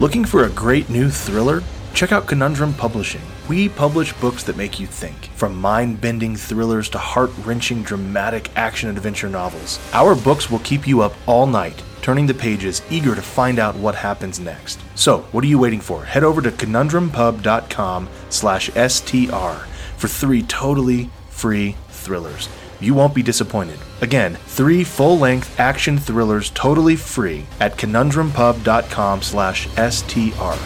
Looking 0.00 0.24
for 0.24 0.44
a 0.44 0.48
great 0.48 0.88
new 0.88 1.10
thriller? 1.10 1.62
Check 1.92 2.10
out 2.10 2.26
Conundrum 2.26 2.72
Publishing. 2.72 3.20
We 3.50 3.68
publish 3.68 4.14
books 4.14 4.42
that 4.44 4.56
make 4.56 4.80
you 4.80 4.86
think, 4.86 5.26
from 5.36 5.54
mind 5.60 6.00
bending 6.00 6.36
thrillers 6.36 6.88
to 6.90 6.98
heart 6.98 7.30
wrenching 7.44 7.82
dramatic 7.82 8.50
action 8.56 8.88
adventure 8.88 9.28
novels. 9.28 9.78
Our 9.92 10.14
books 10.14 10.50
will 10.50 10.60
keep 10.60 10.86
you 10.88 11.02
up 11.02 11.12
all 11.26 11.46
night, 11.46 11.82
turning 12.00 12.24
the 12.24 12.32
pages, 12.32 12.80
eager 12.88 13.14
to 13.14 13.20
find 13.20 13.58
out 13.58 13.76
what 13.76 13.94
happens 13.94 14.40
next. 14.40 14.80
So, 14.94 15.18
what 15.32 15.44
are 15.44 15.48
you 15.48 15.58
waiting 15.58 15.82
for? 15.82 16.02
Head 16.02 16.24
over 16.24 16.40
to 16.40 16.50
conundrumpub.com 16.50 18.08
slash 18.30 18.70
STR 18.70 19.66
for 19.98 20.08
three 20.08 20.42
totally 20.44 21.10
free 21.28 21.76
thrillers. 21.90 22.48
You 22.80 22.94
won't 22.94 23.14
be 23.14 23.22
disappointed. 23.22 23.78
Again, 24.00 24.36
three 24.46 24.84
full-length 24.84 25.60
action 25.60 25.98
thrillers 25.98 26.50
totally 26.50 26.96
free 26.96 27.44
at 27.60 27.76
conundrumpub.com 27.76 29.22
slash 29.22 29.68
STR. 29.68 30.56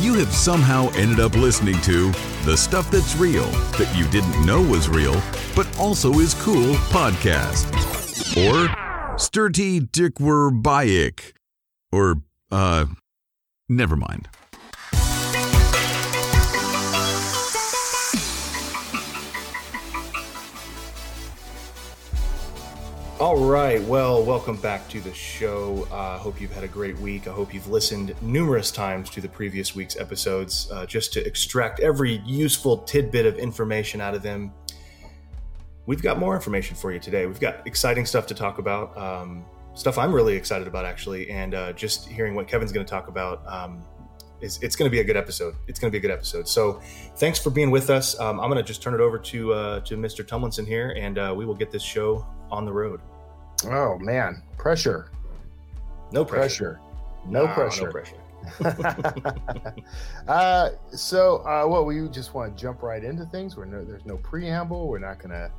You 0.00 0.14
have 0.14 0.32
somehow 0.32 0.88
ended 0.94 1.20
up 1.20 1.34
listening 1.34 1.80
to 1.82 2.10
The 2.44 2.56
Stuff 2.56 2.90
That's 2.90 3.16
Real 3.16 3.44
That 3.78 3.94
You 3.96 4.08
Didn't 4.08 4.44
Know 4.44 4.62
Was 4.62 4.88
Real, 4.88 5.22
but 5.54 5.66
also 5.78 6.20
is 6.20 6.34
cool 6.34 6.74
podcast. 6.90 7.68
Or 8.36 8.89
Sturty 9.16 9.80
Dickwur 9.80 10.62
Bayik. 10.62 11.32
Or, 11.92 12.22
uh, 12.50 12.86
never 13.68 13.96
mind. 13.96 14.28
All 23.20 23.44
right. 23.44 23.82
Well, 23.82 24.24
welcome 24.24 24.56
back 24.56 24.88
to 24.88 25.00
the 25.02 25.12
show. 25.12 25.86
I 25.92 26.14
uh, 26.14 26.18
hope 26.18 26.40
you've 26.40 26.54
had 26.54 26.64
a 26.64 26.68
great 26.68 26.98
week. 27.00 27.28
I 27.28 27.32
hope 27.32 27.52
you've 27.52 27.68
listened 27.68 28.14
numerous 28.22 28.70
times 28.70 29.10
to 29.10 29.20
the 29.20 29.28
previous 29.28 29.74
week's 29.74 29.94
episodes 29.98 30.70
uh, 30.72 30.86
just 30.86 31.12
to 31.12 31.26
extract 31.26 31.80
every 31.80 32.22
useful 32.24 32.78
tidbit 32.78 33.26
of 33.26 33.36
information 33.36 34.00
out 34.00 34.14
of 34.14 34.22
them. 34.22 34.54
We've 35.90 36.00
got 36.00 36.20
more 36.20 36.36
information 36.36 36.76
for 36.76 36.92
you 36.92 37.00
today. 37.00 37.26
We've 37.26 37.40
got 37.40 37.66
exciting 37.66 38.06
stuff 38.06 38.24
to 38.28 38.34
talk 38.34 38.58
about, 38.60 38.96
um, 38.96 39.44
stuff 39.74 39.98
I'm 39.98 40.12
really 40.12 40.36
excited 40.36 40.68
about, 40.68 40.84
actually. 40.84 41.28
And 41.32 41.52
uh, 41.52 41.72
just 41.72 42.06
hearing 42.06 42.36
what 42.36 42.46
Kevin's 42.46 42.70
going 42.70 42.86
to 42.86 42.88
talk 42.88 43.08
about 43.08 43.42
um, 43.44 43.82
is 44.40 44.62
it's 44.62 44.76
going 44.76 44.88
to 44.88 44.92
be 44.92 45.00
a 45.00 45.04
good 45.04 45.16
episode. 45.16 45.56
It's 45.66 45.80
going 45.80 45.90
to 45.90 45.92
be 45.92 45.98
a 45.98 46.00
good 46.00 46.12
episode. 46.12 46.46
So 46.46 46.80
thanks 47.16 47.40
for 47.40 47.50
being 47.50 47.72
with 47.72 47.90
us. 47.90 48.16
Um, 48.20 48.38
I'm 48.38 48.48
going 48.48 48.62
to 48.62 48.68
just 48.68 48.82
turn 48.82 48.94
it 48.94 49.00
over 49.00 49.18
to 49.18 49.52
uh, 49.52 49.80
to 49.80 49.96
Mr. 49.96 50.24
Tumlinson 50.24 50.64
here, 50.64 50.94
and 50.96 51.18
uh, 51.18 51.34
we 51.36 51.44
will 51.44 51.56
get 51.56 51.72
this 51.72 51.82
show 51.82 52.24
on 52.52 52.64
the 52.64 52.72
road. 52.72 53.00
Oh 53.64 53.98
man, 53.98 54.44
pressure. 54.58 55.10
No 56.12 56.24
pressure. 56.24 56.78
Pressure. 56.78 56.80
No 57.26 57.44
Wow, 57.46 57.54
pressure. 57.54 58.14
No 58.60 58.70
pressure. 58.70 59.74
uh, 60.28 60.70
so, 60.92 61.38
uh, 61.38 61.64
what 61.64 61.84
we 61.84 62.08
just 62.10 62.32
want 62.32 62.56
to 62.56 62.62
jump 62.62 62.80
right 62.80 63.02
into 63.02 63.24
things. 63.24 63.56
We're 63.56 63.64
no, 63.64 63.84
there's 63.84 64.06
no 64.06 64.18
preamble. 64.18 64.86
We're 64.86 65.00
not 65.00 65.18
gonna. 65.18 65.50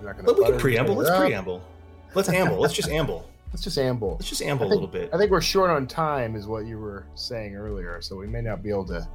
We're 0.00 0.06
not 0.06 0.16
gonna. 0.16 0.26
But 0.26 0.38
we 0.38 0.44
can 0.44 0.58
preamble. 0.58 0.94
Let's 0.94 1.18
preamble. 1.18 1.62
Let's 2.14 2.28
amble. 2.28 2.58
Let's 2.58 2.74
just 2.74 2.88
amble. 2.88 3.28
Let's 3.52 3.62
just 3.62 3.78
amble. 3.78 4.12
Let's 4.18 4.28
just 4.28 4.42
amble 4.42 4.64
I 4.64 4.66
a 4.66 4.70
think- 4.70 4.80
little 4.82 4.92
bit. 5.00 5.10
I 5.14 5.18
think 5.18 5.30
we're 5.30 5.40
short 5.40 5.70
on 5.70 5.86
time, 5.86 6.34
is 6.36 6.46
what 6.46 6.66
you 6.66 6.78
were 6.78 7.06
saying 7.14 7.54
earlier. 7.56 8.00
So 8.02 8.16
we 8.16 8.26
may 8.26 8.40
not 8.40 8.62
be 8.62 8.70
able 8.70 8.84
to 8.86 9.06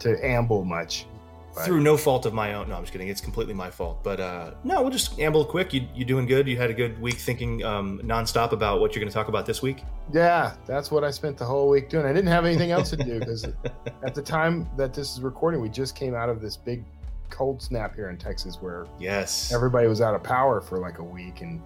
to 0.00 0.26
amble 0.26 0.64
much. 0.64 1.06
but- 1.54 1.64
Through 1.66 1.80
no 1.82 1.96
fault 1.96 2.26
of 2.26 2.32
my 2.34 2.54
own. 2.54 2.68
No, 2.68 2.74
I'm 2.76 2.82
just 2.82 2.92
kidding. 2.92 3.08
It's 3.08 3.20
completely 3.20 3.54
my 3.54 3.70
fault. 3.70 4.02
But 4.02 4.18
uh, 4.20 4.52
no, 4.64 4.80
we'll 4.82 4.90
just 4.90 5.18
amble 5.20 5.44
quick. 5.44 5.72
You 5.72 5.86
you 5.94 6.04
doing 6.04 6.26
good? 6.26 6.48
You 6.48 6.56
had 6.56 6.70
a 6.70 6.74
good 6.74 7.00
week 7.00 7.14
thinking 7.18 7.62
um, 7.64 8.00
nonstop 8.04 8.50
about 8.52 8.80
what 8.80 8.94
you're 8.94 9.00
going 9.00 9.10
to 9.10 9.14
talk 9.14 9.28
about 9.28 9.46
this 9.46 9.60
week. 9.62 9.82
Yeah, 10.12 10.54
that's 10.66 10.90
what 10.90 11.04
I 11.04 11.10
spent 11.12 11.36
the 11.38 11.44
whole 11.44 11.68
week 11.68 11.88
doing. 11.90 12.06
I 12.06 12.12
didn't 12.12 12.30
have 12.30 12.44
anything 12.44 12.70
else 12.72 12.90
to 12.90 12.96
do 12.96 13.18
because 13.20 13.44
at 14.04 14.14
the 14.14 14.22
time 14.22 14.68
that 14.76 14.94
this 14.94 15.12
is 15.12 15.20
recording, 15.20 15.60
we 15.60 15.68
just 15.68 15.94
came 15.94 16.14
out 16.14 16.28
of 16.28 16.40
this 16.40 16.56
big 16.56 16.84
cold 17.30 17.62
snap 17.62 17.94
here 17.94 18.10
in 18.10 18.16
Texas 18.18 18.56
where 18.60 18.86
Yes. 18.98 19.52
everybody 19.52 19.86
was 19.88 20.00
out 20.00 20.14
of 20.14 20.22
power 20.22 20.60
for 20.60 20.78
like 20.78 20.98
a 20.98 21.04
week 21.04 21.40
and 21.40 21.62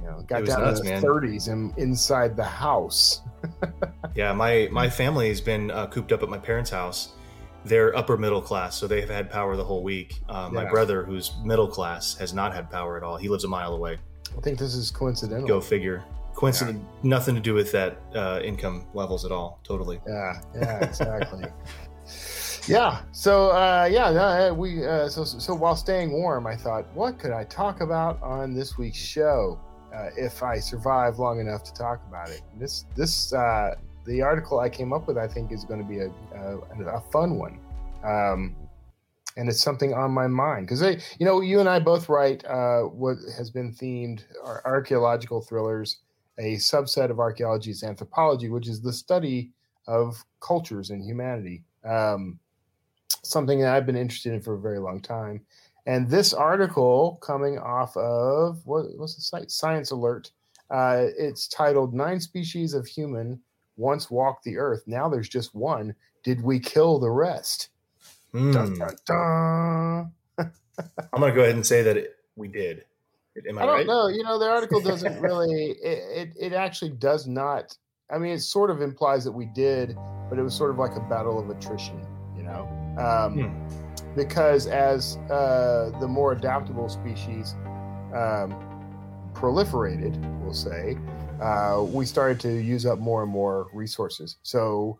you 0.00 0.06
know 0.06 0.22
got 0.26 0.44
down 0.44 0.60
nuts, 0.62 0.80
to 0.80 0.84
the 0.84 0.90
man. 0.92 1.02
30s 1.02 1.48
and 1.52 1.76
inside 1.78 2.36
the 2.36 2.44
house. 2.44 3.22
Yeah, 4.14 4.32
my 4.32 4.68
my 4.72 4.90
family 4.90 5.28
has 5.28 5.40
been 5.40 5.70
uh, 5.70 5.86
cooped 5.86 6.10
up 6.10 6.22
at 6.24 6.28
my 6.28 6.38
parents' 6.38 6.70
house. 6.70 7.10
They're 7.64 7.94
upper 7.96 8.16
middle 8.16 8.40
class, 8.42 8.76
so 8.76 8.86
they've 8.88 9.08
had 9.08 9.30
power 9.30 9.54
the 9.56 9.62
whole 9.64 9.82
week. 9.84 10.14
Uh, 10.28 10.48
My 10.50 10.62
Yeah. 10.64 10.70
brother, 10.70 11.04
who's 11.04 11.32
middle 11.44 11.68
class, 11.68 12.16
has 12.16 12.32
not 12.34 12.52
had 12.54 12.68
power 12.70 12.96
at 12.96 13.02
all. 13.04 13.16
He 13.16 13.28
lives 13.28 13.44
a 13.44 13.48
mile 13.48 13.74
away. 13.74 13.98
I 14.36 14.40
think 14.40 14.58
this 14.58 14.74
is 14.74 14.90
coincidental. 14.90 15.46
Go 15.46 15.60
figure. 15.60 16.02
Coincident. 16.34 16.82
Nothing 17.04 17.34
to 17.36 17.40
do 17.40 17.54
with 17.54 17.70
that 17.72 17.98
uh, 18.14 18.40
income 18.42 18.86
levels 18.94 19.24
at 19.24 19.30
all. 19.32 19.60
Totally. 19.62 20.00
Yeah, 20.06 20.40
yeah, 20.54 20.84
exactly. 20.84 21.44
yeah. 22.68 23.02
So 23.12 23.50
uh, 23.50 23.88
yeah, 23.90 24.50
we 24.52 24.86
uh, 24.86 25.08
so 25.08 25.24
so 25.24 25.54
while 25.54 25.76
staying 25.76 26.12
warm, 26.12 26.46
I 26.46 26.56
thought, 26.56 26.86
what 26.94 27.18
could 27.18 27.32
I 27.32 27.44
talk 27.44 27.80
about 27.80 28.22
on 28.22 28.54
this 28.54 28.78
week's 28.78 28.98
show 28.98 29.58
uh, 29.94 30.10
if 30.16 30.42
I 30.42 30.58
survive 30.58 31.18
long 31.18 31.40
enough 31.40 31.64
to 31.64 31.72
talk 31.72 32.00
about 32.08 32.30
it? 32.30 32.42
This 32.58 32.84
this 32.94 33.32
uh, 33.32 33.74
the 34.04 34.22
article 34.22 34.60
I 34.60 34.68
came 34.68 34.92
up 34.92 35.06
with, 35.06 35.18
I 35.18 35.26
think, 35.26 35.52
is 35.52 35.64
going 35.64 35.80
to 35.80 35.86
be 35.86 36.00
a 36.00 36.10
a, 36.34 36.96
a 36.96 37.00
fun 37.12 37.38
one. 37.38 37.58
Um, 38.04 38.54
and 39.36 39.48
it's 39.48 39.62
something 39.62 39.94
on 39.94 40.10
my 40.10 40.26
mind 40.26 40.66
because 40.66 40.82
you 41.18 41.24
know 41.24 41.40
you 41.40 41.60
and 41.60 41.68
I 41.68 41.78
both 41.78 42.08
write 42.08 42.44
uh, 42.44 42.82
what 42.82 43.18
has 43.36 43.50
been 43.50 43.72
themed 43.72 44.24
are 44.44 44.62
archaeological 44.64 45.40
thrillers. 45.40 45.98
A 46.38 46.54
subset 46.56 47.10
of 47.10 47.18
archaeology 47.18 47.70
is 47.70 47.82
anthropology, 47.82 48.48
which 48.48 48.68
is 48.68 48.80
the 48.80 48.92
study 48.92 49.50
of 49.88 50.24
cultures 50.40 50.90
and 50.90 51.02
humanity. 51.02 51.64
Um, 51.84 52.38
something 53.22 53.60
that 53.60 53.74
I've 53.74 53.86
been 53.86 53.96
interested 53.96 54.32
in 54.32 54.40
for 54.40 54.54
a 54.54 54.58
very 54.58 54.78
long 54.78 55.00
time. 55.00 55.40
And 55.86 56.08
this 56.08 56.34
article 56.34 57.18
coming 57.22 57.58
off 57.58 57.96
of 57.96 58.60
what 58.66 58.86
what's 58.96 59.14
the 59.14 59.22
site? 59.22 59.50
Science 59.50 59.90
Alert. 59.90 60.30
Uh, 60.70 61.06
it's 61.16 61.48
titled 61.48 61.94
Nine 61.94 62.20
Species 62.20 62.74
of 62.74 62.86
Human 62.86 63.40
Once 63.78 64.10
Walked 64.10 64.44
the 64.44 64.58
Earth. 64.58 64.82
Now 64.86 65.08
there's 65.08 65.30
just 65.30 65.54
one. 65.54 65.94
Did 66.24 66.42
we 66.42 66.60
kill 66.60 66.98
the 66.98 67.10
rest? 67.10 67.70
Hmm. 68.32 68.52
Dun, 68.52 68.78
dun, 68.78 68.96
dun. 69.06 70.12
I'm 71.12 71.20
going 71.20 71.32
to 71.32 71.34
go 71.34 71.42
ahead 71.42 71.54
and 71.54 71.66
say 71.66 71.82
that 71.82 71.96
it, 71.96 72.16
we 72.36 72.48
did. 72.48 72.84
Am 73.48 73.58
I, 73.58 73.62
I 73.62 73.66
don't 73.66 73.74
right? 73.76 73.86
know. 73.86 74.08
You 74.08 74.24
know, 74.24 74.38
the 74.38 74.48
article 74.48 74.80
doesn't 74.80 75.20
really. 75.22 75.70
It, 75.70 75.78
it 75.82 76.32
it 76.38 76.52
actually 76.52 76.90
does 76.90 77.26
not. 77.26 77.76
I 78.10 78.18
mean, 78.18 78.32
it 78.32 78.40
sort 78.40 78.70
of 78.70 78.82
implies 78.82 79.24
that 79.24 79.32
we 79.32 79.46
did, 79.46 79.96
but 80.28 80.38
it 80.38 80.42
was 80.42 80.54
sort 80.54 80.70
of 80.70 80.78
like 80.78 80.96
a 80.96 81.00
battle 81.08 81.38
of 81.38 81.48
attrition. 81.48 82.04
You 82.36 82.42
know, 82.42 82.68
um, 82.98 83.34
Hmm. 83.38 84.14
because 84.14 84.66
as 84.66 85.16
uh, 85.30 85.90
the 86.00 86.08
more 86.08 86.32
adaptable 86.32 86.88
species 86.88 87.54
um, 88.14 88.54
proliferated, 89.34 90.16
we'll 90.42 90.52
say, 90.54 90.96
uh, 91.40 91.82
we 91.82 92.04
started 92.04 92.40
to 92.40 92.52
use 92.52 92.84
up 92.86 92.98
more 92.98 93.22
and 93.22 93.30
more 93.30 93.68
resources. 93.72 94.36
So 94.42 94.98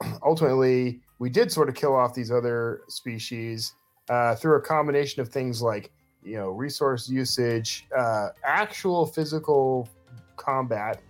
ultimately, 0.22 1.00
we 1.18 1.30
did 1.30 1.52
sort 1.52 1.68
of 1.68 1.74
kill 1.74 1.94
off 1.94 2.14
these 2.14 2.30
other 2.30 2.82
species 2.88 3.74
uh, 4.08 4.34
through 4.34 4.56
a 4.56 4.60
combination 4.60 5.20
of 5.22 5.28
things 5.28 5.62
like 5.62 5.90
you 6.22 6.36
know 6.36 6.50
resource 6.50 7.08
usage, 7.08 7.86
uh, 7.96 8.30
actual 8.44 9.06
physical 9.06 9.88
combat 10.36 11.00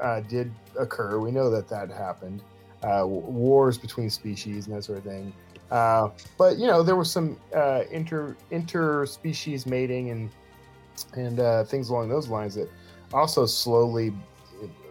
uh, 0.00 0.20
did 0.20 0.50
occur. 0.78 1.18
We 1.18 1.30
know 1.30 1.50
that 1.50 1.68
that 1.68 1.90
happened. 1.90 2.42
Uh, 2.82 3.06
wars 3.06 3.78
between 3.78 4.10
species 4.10 4.66
and 4.66 4.76
that 4.76 4.84
sort 4.84 4.98
of 4.98 5.04
thing. 5.04 5.32
Uh, 5.74 6.08
but 6.38 6.56
you 6.56 6.68
know 6.68 6.84
there 6.84 6.94
was 6.94 7.10
some 7.10 7.36
uh, 7.52 7.82
inter 7.90 8.36
interspecies 8.52 9.66
mating 9.66 10.10
and 10.10 10.30
and 11.14 11.40
uh, 11.40 11.64
things 11.64 11.88
along 11.88 12.08
those 12.08 12.28
lines 12.28 12.54
that 12.54 12.68
also 13.12 13.44
slowly 13.44 14.14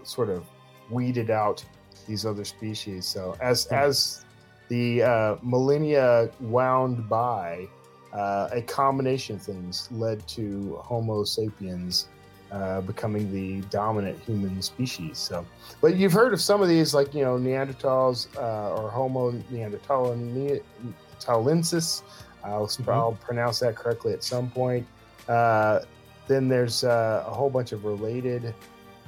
sort 0.04 0.30
of 0.30 0.44
weeded 0.90 1.30
out 1.30 1.64
these 2.06 2.26
other 2.26 2.44
species. 2.44 3.06
So 3.06 3.34
as 3.40 3.66
Hmm. 3.68 3.76
as 3.76 4.26
the 4.68 5.04
uh, 5.04 5.36
millennia 5.42 6.30
wound 6.42 7.08
by, 7.08 7.66
uh, 8.12 8.50
a 8.52 8.62
combination 8.64 9.38
of 9.38 9.42
things 9.42 9.88
led 9.90 10.28
to 10.30 10.82
Homo 10.84 11.24
sapiens 11.24 12.10
uh, 12.54 12.82
becoming 12.82 13.32
the 13.34 13.62
dominant 13.70 14.20
human 14.20 14.62
species. 14.62 15.18
So, 15.18 15.46
but 15.82 15.96
you've 15.96 16.12
heard 16.14 16.34
of 16.34 16.42
some 16.42 16.62
of 16.62 16.68
these, 16.70 16.94
like 16.94 17.12
you 17.14 17.24
know 17.24 17.38
Neanderthals 17.38 18.28
uh, 18.38 18.76
or 18.80 18.90
Homo 18.92 19.32
neanderthalensis. 19.52 22.04
I'll, 22.44 22.68
Mhm. 22.68 22.94
I'll 22.94 23.14
pronounce 23.22 23.60
that 23.60 23.76
correctly 23.76 24.14
at 24.14 24.24
some 24.24 24.50
point. 24.52 24.86
Uh, 25.28 25.80
then 26.28 26.48
there's 26.50 26.84
uh, 26.84 27.24
a 27.26 27.32
whole 27.32 27.50
bunch 27.50 27.72
of 27.72 27.86
related, 27.86 28.54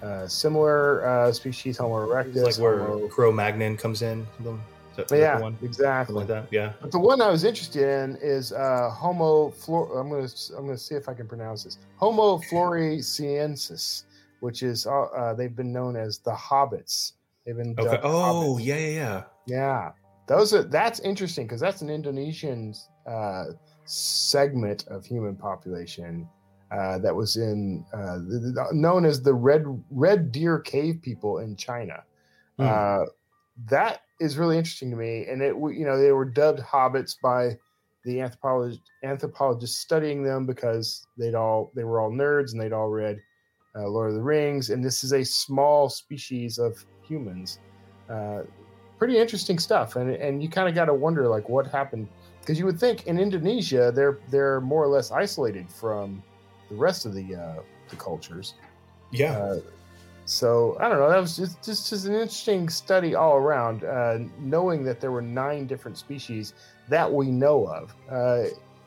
uh, 0.01 0.25
similar 0.27 1.05
uh, 1.05 1.31
species, 1.31 1.77
Homo 1.77 2.03
It's 2.03 2.11
erectus, 2.29 2.43
like 2.43 2.57
where 2.57 2.79
Homo 2.79 3.07
Cro 3.09 3.31
Magnon 3.31 3.77
comes 3.77 4.01
in. 4.01 4.25
Yeah, 5.11 5.39
one? 5.39 5.57
exactly. 5.61 6.23
Like. 6.25 6.47
Yeah. 6.51 6.73
But 6.81 6.91
the 6.91 6.99
one 6.99 7.21
I 7.21 7.29
was 7.29 7.43
interested 7.43 7.83
in 7.83 8.17
is 8.21 8.51
uh, 8.51 8.89
Homo. 8.91 9.49
Flor- 9.51 9.99
I'm 9.99 10.09
gonna 10.09 10.27
I'm 10.57 10.65
gonna 10.65 10.77
see 10.77 10.95
if 10.95 11.07
I 11.09 11.13
can 11.13 11.27
pronounce 11.27 11.63
this. 11.63 11.77
Homo 11.97 12.37
floresiensis, 12.99 14.03
which 14.39 14.63
is 14.63 14.85
uh, 14.87 15.03
uh, 15.03 15.33
they've 15.33 15.55
been 15.55 15.71
known 15.73 15.95
as 15.95 16.19
the 16.19 16.31
hobbits. 16.31 17.13
They've 17.45 17.55
been 17.55 17.75
Okay. 17.77 17.99
Oh, 18.03 18.55
hobbits. 18.57 18.65
yeah, 18.65 18.77
yeah, 18.77 18.89
yeah. 18.89 19.23
yeah. 19.47 19.91
Those 20.27 20.53
are 20.53 20.63
that's 20.63 20.99
interesting 21.01 21.45
because 21.45 21.61
that's 21.61 21.81
an 21.81 21.89
Indonesian 21.89 22.73
uh, 23.07 23.45
segment 23.85 24.87
of 24.87 25.05
human 25.05 25.35
population 25.35 26.27
uh, 26.71 26.97
that 26.99 27.15
was 27.15 27.37
in 27.37 27.85
uh, 27.93 28.15
the, 28.17 28.51
the- 28.55 28.69
known 28.73 29.05
as 29.05 29.21
the 29.21 29.33
red 29.33 29.63
red 29.91 30.31
deer 30.31 30.59
cave 30.59 30.99
people 31.01 31.39
in 31.39 31.55
China. 31.55 32.03
Hmm. 32.57 32.63
Uh, 32.67 33.05
that 33.69 34.01
is 34.19 34.37
really 34.37 34.57
interesting 34.57 34.91
to 34.91 34.97
me, 34.97 35.25
and 35.27 35.41
it 35.41 35.55
you 35.55 35.85
know 35.85 35.97
they 35.97 36.11
were 36.11 36.25
dubbed 36.25 36.59
hobbits 36.59 37.15
by 37.21 37.57
the 38.03 38.21
anthropologist 38.21 38.81
anthropologists 39.03 39.79
studying 39.79 40.23
them 40.23 40.45
because 40.45 41.07
they'd 41.17 41.35
all 41.35 41.71
they 41.75 41.83
were 41.83 41.99
all 41.99 42.11
nerds 42.11 42.51
and 42.51 42.61
they'd 42.61 42.73
all 42.73 42.89
read 42.89 43.19
uh, 43.75 43.87
Lord 43.87 44.09
of 44.09 44.15
the 44.15 44.21
Rings, 44.21 44.69
and 44.69 44.83
this 44.83 45.03
is 45.03 45.13
a 45.13 45.23
small 45.23 45.89
species 45.89 46.57
of 46.57 46.85
humans. 47.01 47.59
Uh, 48.09 48.43
pretty 48.97 49.17
interesting 49.17 49.59
stuff, 49.59 49.95
and 49.95 50.11
and 50.11 50.41
you 50.41 50.49
kind 50.49 50.69
of 50.69 50.75
got 50.75 50.85
to 50.85 50.93
wonder 50.93 51.27
like 51.27 51.49
what 51.49 51.67
happened 51.67 52.07
because 52.41 52.59
you 52.59 52.65
would 52.65 52.79
think 52.79 53.07
in 53.07 53.19
Indonesia 53.19 53.91
they're 53.93 54.19
they're 54.29 54.61
more 54.61 54.83
or 54.83 54.87
less 54.87 55.11
isolated 55.11 55.69
from 55.69 56.23
the 56.69 56.75
rest 56.75 57.05
of 57.05 57.13
the 57.13 57.35
uh, 57.35 57.61
the 57.89 57.95
cultures. 57.95 58.53
Yeah. 59.11 59.57
So 60.25 60.75
I 60.79 60.89
don't 60.89 60.97
know. 60.99 61.09
That 61.09 61.21
was 61.21 61.37
just 61.37 61.63
just, 61.63 61.89
just 61.89 62.05
an 62.05 62.13
interesting 62.13 62.67
study 62.69 63.15
all 63.15 63.35
around. 63.35 63.83
Uh, 63.83 64.19
knowing 64.39 64.83
that 64.85 64.99
there 64.99 65.11
were 65.11 65.21
nine 65.21 65.67
different 65.67 65.97
species 65.97 66.53
that 66.89 67.11
we 67.11 67.27
know 67.27 67.65
of, 67.67 67.93
uh, 68.09 68.45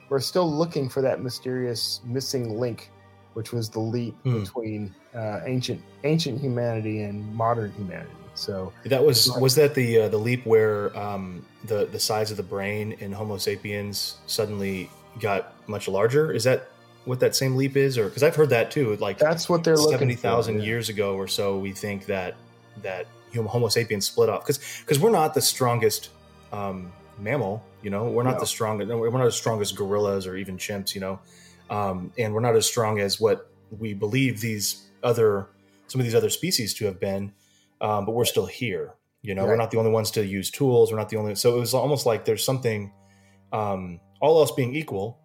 we're 0.08 0.20
still 0.20 0.50
looking 0.50 0.88
for 0.88 1.00
that 1.02 1.20
mysterious 1.20 2.00
missing 2.04 2.58
link, 2.58 2.90
which 3.34 3.52
was 3.52 3.68
the 3.68 3.80
leap 3.80 4.16
Hmm. 4.24 4.40
between 4.40 4.94
uh, 5.14 5.40
ancient 5.46 5.80
ancient 6.04 6.40
humanity 6.40 7.02
and 7.02 7.34
modern 7.34 7.72
humanity. 7.72 8.10
So 8.34 8.72
That 8.84 9.04
was 9.04 9.30
was 9.40 9.54
that 9.56 9.74
the 9.74 10.02
uh, 10.02 10.08
the 10.08 10.18
leap 10.18 10.44
where 10.46 10.96
um, 10.98 11.44
the 11.64 11.86
the 11.86 12.00
size 12.00 12.30
of 12.30 12.36
the 12.36 12.42
brain 12.42 12.92
in 13.00 13.12
Homo 13.12 13.36
sapiens 13.36 14.16
suddenly 14.26 14.90
got 15.20 15.54
much 15.68 15.88
larger? 15.88 16.30
Is 16.32 16.44
that 16.44 16.68
what 17.08 17.20
that 17.20 17.34
same 17.34 17.56
leap 17.56 17.76
is, 17.76 17.96
or 17.98 18.04
because 18.08 18.22
I've 18.22 18.36
heard 18.36 18.50
that 18.50 18.70
too? 18.70 18.96
Like 18.96 19.18
that's 19.18 19.48
what 19.48 19.64
they're 19.64 19.76
looking. 19.76 19.92
seventy 19.92 20.14
thousand 20.14 20.58
yeah. 20.58 20.66
years 20.66 20.88
ago 20.88 21.14
or 21.14 21.26
so, 21.26 21.58
we 21.58 21.72
think 21.72 22.06
that 22.06 22.36
that 22.82 23.06
Homo 23.34 23.68
sapiens 23.68 24.06
split 24.06 24.28
off 24.28 24.42
because 24.42 24.60
because 24.80 24.98
we're 25.00 25.10
not 25.10 25.34
the 25.34 25.40
strongest 25.40 26.10
um, 26.52 26.92
mammal. 27.18 27.64
You 27.82 27.90
know, 27.90 28.04
we're 28.04 28.24
not 28.24 28.34
No. 28.34 28.40
the 28.40 28.46
strongest. 28.46 28.88
We're 28.90 29.10
not 29.10 29.26
as 29.26 29.36
strong 29.36 29.60
as 29.60 29.72
gorillas 29.72 30.26
or 30.26 30.36
even 30.36 30.58
chimps. 30.58 30.94
You 30.94 31.00
know, 31.00 31.20
um, 31.70 32.12
and 32.18 32.34
we're 32.34 32.40
not 32.40 32.56
as 32.56 32.66
strong 32.66 33.00
as 33.00 33.18
what 33.18 33.50
we 33.70 33.94
believe 33.94 34.40
these 34.40 34.84
other 35.02 35.48
some 35.86 36.00
of 36.00 36.04
these 36.04 36.14
other 36.14 36.30
species 36.30 36.74
to 36.74 36.84
have 36.84 37.00
been. 37.00 37.32
Um, 37.80 38.04
but 38.04 38.12
we're 38.12 38.24
still 38.26 38.46
here. 38.46 38.94
You 39.22 39.34
know, 39.34 39.44
we're 39.46 39.56
not 39.56 39.70
the 39.70 39.78
only 39.78 39.90
ones 39.90 40.10
to 40.12 40.24
use 40.24 40.50
tools. 40.50 40.92
We're 40.92 40.98
not 40.98 41.08
the 41.08 41.16
only. 41.16 41.34
So 41.34 41.56
it 41.56 41.60
was 41.60 41.74
almost 41.74 42.06
like 42.06 42.24
there's 42.24 42.44
something, 42.44 42.92
um, 43.52 44.00
all 44.20 44.38
else 44.40 44.52
being 44.52 44.74
equal, 44.74 45.18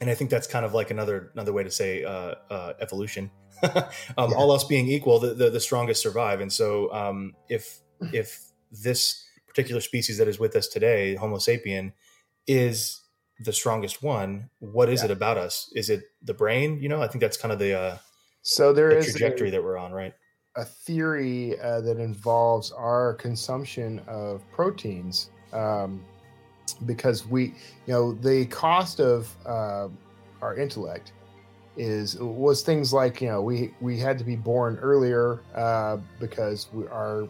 and 0.00 0.08
I 0.10 0.14
think 0.14 0.30
that's 0.30 0.46
kind 0.46 0.64
of 0.64 0.74
like 0.74 0.90
another 0.90 1.30
another 1.34 1.52
way 1.52 1.64
to 1.64 1.70
say 1.70 2.04
uh, 2.04 2.34
uh, 2.50 2.72
evolution. 2.80 3.30
um, 3.62 3.82
Yeah. 4.18 4.36
All 4.36 4.52
else 4.52 4.64
being 4.64 4.86
equal, 4.88 5.18
the, 5.18 5.34
the, 5.34 5.50
the 5.50 5.60
strongest 5.60 6.02
survive. 6.02 6.40
And 6.40 6.52
so, 6.52 6.92
um, 6.92 7.34
if 7.48 7.80
if 8.12 8.40
this 8.70 9.24
particular 9.48 9.80
species 9.80 10.18
that 10.18 10.28
is 10.28 10.38
with 10.38 10.54
us 10.54 10.68
today, 10.68 11.16
Homo 11.16 11.36
sapien, 11.38 11.92
is 12.46 13.00
the 13.40 13.52
strongest 13.52 14.02
one, 14.02 14.50
what 14.60 14.88
is 14.88 15.00
Yeah. 15.00 15.06
it 15.06 15.10
about 15.12 15.36
us? 15.38 15.70
Is 15.74 15.90
it 15.90 16.02
the 16.22 16.34
brain? 16.34 16.80
You 16.80 16.88
know, 16.88 17.02
I 17.02 17.08
think 17.08 17.20
that's 17.22 17.36
kind 17.36 17.52
of 17.52 17.58
the, 17.58 17.72
uh, 17.78 17.98
So 18.42 18.72
there 18.72 18.90
the 18.90 18.98
is 18.98 19.08
a- 19.08 19.10
trajectory 19.12 19.50
that 19.50 19.62
we're 19.62 19.76
on, 19.78 19.92
right? 19.92 20.14
a 20.56 20.64
theory 20.64 21.56
uh, 21.60 21.80
that 21.82 21.98
involves 21.98 22.72
our 22.72 23.14
consumption 23.14 24.00
of 24.08 24.42
proteins 24.50 25.30
um, 25.52 26.04
because 26.74 27.26
we 27.26 27.46
you 27.86 27.92
know 27.92 28.12
the 28.12 28.46
cost 28.46 29.00
of 29.00 29.34
uh, 29.46 29.88
our 30.42 30.56
intellect 30.56 31.12
is 31.76 32.16
was 32.18 32.62
things 32.62 32.92
like 32.92 33.20
you 33.20 33.28
know 33.28 33.40
we 33.42 33.72
we 33.80 33.98
had 33.98 34.18
to 34.18 34.24
be 34.24 34.36
born 34.36 34.78
earlier 34.78 35.40
uh, 35.54 35.96
because 36.20 36.68
we 36.72 36.86
are 36.86 37.28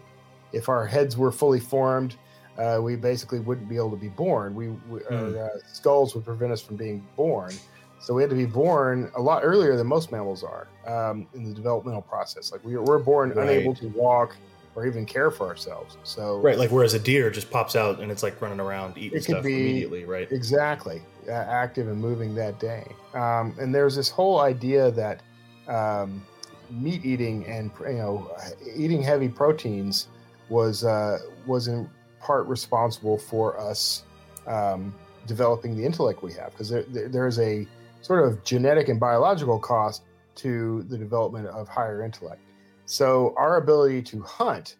if 0.52 0.68
our 0.68 0.86
heads 0.86 1.16
were 1.16 1.32
fully 1.32 1.60
formed 1.60 2.16
uh, 2.58 2.80
we 2.82 2.96
basically 2.96 3.40
wouldn't 3.40 3.68
be 3.68 3.76
able 3.76 3.90
to 3.90 3.96
be 3.96 4.08
born 4.08 4.54
we, 4.54 4.68
we 4.68 5.00
Hmm. 5.08 5.34
our 5.34 5.44
uh, 5.44 5.48
skulls 5.66 6.14
would 6.14 6.24
prevent 6.24 6.52
us 6.52 6.62
from 6.62 6.76
being 6.76 7.06
born 7.16 7.58
so 8.00 8.14
we 8.14 8.22
had 8.22 8.30
to 8.30 8.36
be 8.36 8.46
born 8.46 9.10
a 9.16 9.20
lot 9.20 9.42
earlier 9.44 9.76
than 9.76 9.86
most 9.86 10.12
mammals 10.12 10.44
are 10.44 10.68
um, 10.86 11.26
in 11.34 11.44
the 11.44 11.52
developmental 11.54 12.02
process. 12.02 12.52
Like 12.52 12.64
we, 12.64 12.76
we're 12.76 12.98
born 13.00 13.32
Right. 13.32 13.50
unable 13.50 13.74
to 13.74 13.88
walk 13.88 14.36
or 14.78 14.86
even 14.86 15.04
care 15.04 15.30
for 15.30 15.48
ourselves. 15.48 15.96
So 16.04 16.38
Right. 16.38 16.56
Like 16.56 16.70
whereas 16.70 16.94
a 16.94 17.00
deer 17.00 17.30
just 17.30 17.50
pops 17.50 17.74
out 17.74 18.00
and 18.00 18.12
it's 18.12 18.22
like 18.22 18.40
running 18.40 18.60
around 18.60 18.96
eating 18.96 19.20
stuff 19.20 19.42
be- 19.42 19.52
immediately, 19.52 20.04
right? 20.04 20.30
exactly 20.30 21.02
uh, 21.28 21.32
active 21.32 21.88
and 21.88 22.00
moving 22.00 22.34
that 22.36 22.60
day. 22.60 22.86
Um, 23.12 23.54
and 23.58 23.74
there's 23.74 23.96
this 23.96 24.08
whole 24.08 24.40
idea 24.40 24.92
that 24.92 25.22
um, 25.66 26.24
meat 26.70 27.04
eating 27.04 27.44
and 27.46 27.72
you 27.80 27.94
know 27.94 28.30
eating 28.76 29.02
heavy 29.02 29.28
proteins 29.28 30.08
was 30.48 30.84
uh, 30.84 31.18
was 31.46 31.66
in 31.66 31.90
part 32.20 32.46
responsible 32.46 33.18
for 33.18 33.58
us 33.58 34.04
um, 34.46 34.94
developing 35.26 35.76
the 35.76 35.84
intellect 35.84 36.22
we 36.22 36.32
have 36.32 36.52
because 36.52 36.68
there, 36.68 36.84
there, 36.84 37.08
there 37.08 37.26
is 37.26 37.38
a 37.40 37.66
sort 38.00 38.24
of 38.24 38.42
genetic 38.44 38.88
and 38.88 39.00
biological 39.00 39.58
cost 39.58 40.02
to 40.36 40.84
the 40.84 40.96
development 40.96 41.46
of 41.48 41.68
higher 41.68 42.04
intellect. 42.04 42.40
So 42.88 43.34
our 43.36 43.58
ability 43.58 44.00
to 44.02 44.22
hunt 44.22 44.76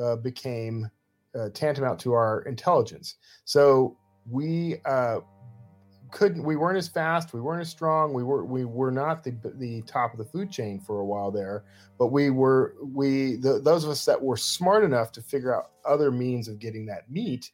uh, 0.00 0.16
became 0.16 0.88
uh, 1.34 1.48
tantamount 1.52 1.98
to 2.00 2.12
our 2.12 2.42
intelligence. 2.42 3.16
So 3.44 3.96
we 4.30 4.76
uh, 4.84 5.18
couldn't, 6.12 6.44
we 6.44 6.54
weren't 6.54 6.78
as 6.78 6.86
fast, 6.88 7.34
we 7.34 7.40
weren't 7.40 7.60
as 7.60 7.68
strong, 7.68 8.14
we 8.14 8.22
were 8.22 8.44
we 8.44 8.64
were 8.64 8.92
not 8.92 9.24
the 9.24 9.34
the 9.56 9.82
top 9.82 10.12
of 10.12 10.18
the 10.18 10.24
food 10.24 10.50
chain 10.50 10.78
for 10.78 11.00
a 11.00 11.04
while 11.04 11.32
there, 11.32 11.64
but 11.98 12.08
we 12.08 12.30
were 12.30 12.76
we 12.80 13.34
the, 13.36 13.60
those 13.60 13.82
of 13.84 13.90
us 13.90 14.04
that 14.04 14.20
were 14.20 14.36
smart 14.36 14.84
enough 14.84 15.10
to 15.12 15.20
figure 15.20 15.54
out 15.54 15.70
other 15.84 16.12
means 16.12 16.46
of 16.46 16.60
getting 16.60 16.86
that 16.86 17.10
meat 17.10 17.50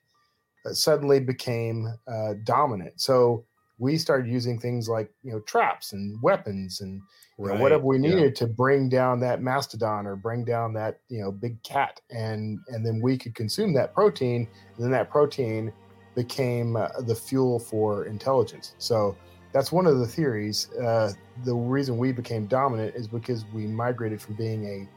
uh, 0.66 0.72
suddenly 0.74 1.20
became 1.20 1.94
uh, 2.06 2.34
dominant. 2.44 3.00
So 3.00 3.46
we 3.78 3.96
started 3.96 4.30
using 4.30 4.58
things 4.58 4.88
like 4.88 5.10
you 5.22 5.32
know 5.32 5.40
traps 5.40 5.92
and 5.92 6.20
weapons 6.22 6.80
and 6.80 7.00
you 7.38 7.46
know, 7.46 7.56
whatever 7.56 7.84
we 7.84 7.98
yeah. 7.98 8.14
needed 8.14 8.34
to 8.36 8.46
bring 8.46 8.88
down 8.88 9.20
that 9.20 9.42
mastodon 9.42 10.06
or 10.06 10.16
bring 10.16 10.44
down 10.44 10.72
that 10.74 11.00
you 11.08 11.20
know 11.20 11.30
big 11.30 11.62
cat. 11.62 12.00
And 12.10 12.58
and 12.68 12.84
then 12.84 13.00
we 13.02 13.18
could 13.18 13.34
consume 13.34 13.74
that 13.74 13.94
protein 13.94 14.48
and 14.76 14.84
then 14.84 14.90
that 14.92 15.10
protein 15.10 15.72
became 16.14 16.76
uh, 16.76 16.88
the 17.00 17.14
fuel 17.14 17.58
for 17.58 18.06
intelligence. 18.06 18.74
So 18.78 19.16
that's 19.52 19.70
one 19.70 19.86
of 19.86 19.98
the 19.98 20.06
theories. 20.06 20.70
Uh, 20.72 21.12
the 21.44 21.54
reason 21.54 21.98
we 21.98 22.12
became 22.12 22.46
dominant 22.46 22.94
is 22.94 23.06
because 23.06 23.44
we 23.52 23.66
migrated 23.66 24.20
from 24.20 24.34
being 24.36 24.64
a 24.64 24.88